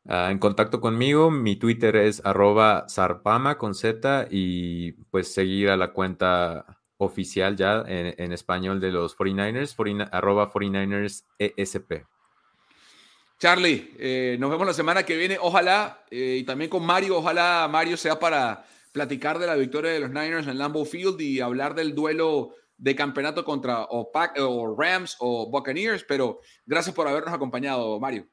Ah, 0.07 0.29
en 0.31 0.39
contacto 0.39 0.79
conmigo, 0.79 1.29
mi 1.29 1.57
Twitter 1.57 1.97
es 1.97 2.21
arroba 2.23 2.85
zarpama 2.89 3.57
con 3.57 3.75
Z 3.75 4.27
y 4.31 4.93
pues 5.11 5.33
seguir 5.33 5.69
a 5.71 5.75
la 5.75 5.91
cuenta 5.91 6.79
oficial 6.95 7.57
ya 7.57 7.83
en, 7.85 8.31
español 8.31 8.79
de 8.79 8.91
los 8.91 9.17
49ers, 9.17 10.07
arroba 10.13 10.53
49ers 10.53 11.25
ESP. 11.37 12.05
Charlie, 13.39 13.93
eh, 13.99 14.37
nos 14.39 14.49
vemos 14.49 14.65
la 14.65 14.73
semana 14.73 15.03
que 15.03 15.17
viene. 15.17 15.37
Ojalá, 15.41 16.05
eh, 16.09 16.37
y 16.39 16.43
también 16.45 16.69
con 16.69 16.85
Mario, 16.85 17.17
ojalá 17.17 17.67
Mario 17.69 17.97
sea 17.97 18.17
para 18.17 18.63
platicar 18.93 19.39
de 19.39 19.47
la 19.47 19.55
victoria 19.55 19.91
de 19.91 19.99
los 19.99 20.11
Niners 20.11 20.47
en 20.47 20.57
Lambeau 20.57 20.85
Field 20.85 21.19
y 21.19 21.41
hablar 21.41 21.75
del 21.75 21.93
duelo 21.93 22.55
de 22.77 22.95
campeonato 22.95 23.43
contra 23.43 23.83
o, 23.83 24.09
o 24.13 24.75
Rams 24.77 25.17
o 25.19 25.49
Buccaneers. 25.49 26.05
Pero 26.05 26.39
gracias 26.65 26.95
por 26.95 27.07
habernos 27.07 27.33
acompañado, 27.33 27.99
Mario. 27.99 28.27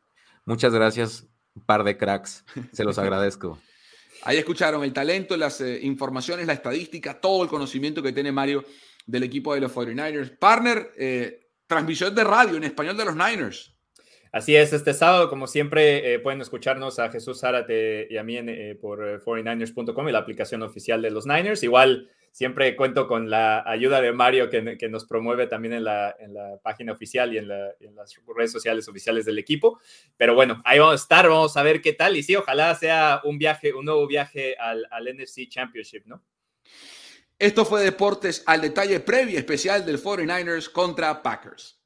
Muchas 0.44 0.72
gracias, 0.72 1.26
par 1.66 1.82
de 1.82 1.96
cracks. 1.96 2.44
Se 2.72 2.84
los 2.84 2.98
agradezco. 2.98 3.58
Ahí 4.22 4.36
escucharon 4.36 4.84
el 4.84 4.92
talento, 4.92 5.36
las 5.36 5.60
eh, 5.62 5.80
informaciones, 5.82 6.46
la 6.46 6.52
estadística, 6.52 7.20
todo 7.20 7.42
el 7.42 7.48
conocimiento 7.48 8.02
que 8.02 8.12
tiene 8.12 8.30
Mario 8.30 8.64
del 9.06 9.22
equipo 9.22 9.54
de 9.54 9.60
los 9.60 9.74
49ers. 9.74 10.38
Partner, 10.38 10.92
transmisión 11.66 12.14
de 12.14 12.22
radio 12.22 12.56
en 12.56 12.64
español 12.64 12.98
de 12.98 13.04
los 13.06 13.16
Niners. 13.16 13.74
Así 14.32 14.54
es, 14.54 14.72
este 14.72 14.94
sábado, 14.94 15.28
como 15.28 15.48
siempre, 15.48 16.14
eh, 16.14 16.20
pueden 16.20 16.40
escucharnos 16.40 17.00
a 17.00 17.10
Jesús 17.10 17.40
Zárate 17.40 18.06
y 18.08 18.16
a 18.16 18.22
mí 18.22 18.36
eh, 18.38 18.78
por 18.80 19.00
49ers.com 19.24 20.08
y 20.08 20.12
la 20.12 20.20
aplicación 20.20 20.62
oficial 20.62 21.02
de 21.02 21.10
los 21.10 21.26
Niners. 21.26 21.64
Igual, 21.64 22.08
siempre 22.30 22.76
cuento 22.76 23.08
con 23.08 23.28
la 23.28 23.68
ayuda 23.68 24.00
de 24.00 24.12
Mario, 24.12 24.48
que, 24.48 24.88
nos 24.88 25.04
promueve 25.04 25.48
también 25.48 25.74
en 25.74 25.82
la, 25.82 26.14
página 26.62 26.92
oficial 26.92 27.34
y 27.34 27.38
en, 27.38 27.48
las 27.48 28.20
redes 28.36 28.52
sociales 28.52 28.88
oficiales 28.88 29.24
del 29.24 29.38
equipo. 29.38 29.80
Pero 30.16 30.36
bueno, 30.36 30.62
ahí 30.64 30.78
vamos 30.78 30.92
a 30.92 31.02
estar, 31.02 31.28
vamos 31.28 31.56
a 31.56 31.64
ver 31.64 31.82
qué 31.82 31.92
tal. 31.92 32.16
Y 32.16 32.22
sí, 32.22 32.36
ojalá 32.36 32.72
sea 32.76 33.22
un 33.24 33.36
viaje, 33.36 33.74
un 33.74 33.84
nuevo 33.84 34.06
viaje 34.06 34.54
al, 34.56 34.86
al 34.92 35.06
NFC 35.12 35.48
Championship, 35.48 36.04
¿no? 36.06 36.22
Esto 37.36 37.64
fue 37.64 37.82
Deportes 37.82 38.44
al 38.46 38.60
detalle 38.60 39.00
previo 39.00 39.38
especial 39.38 39.84
del 39.84 40.00
49ers 40.00 40.70
contra 40.70 41.20
Packers. 41.20 41.79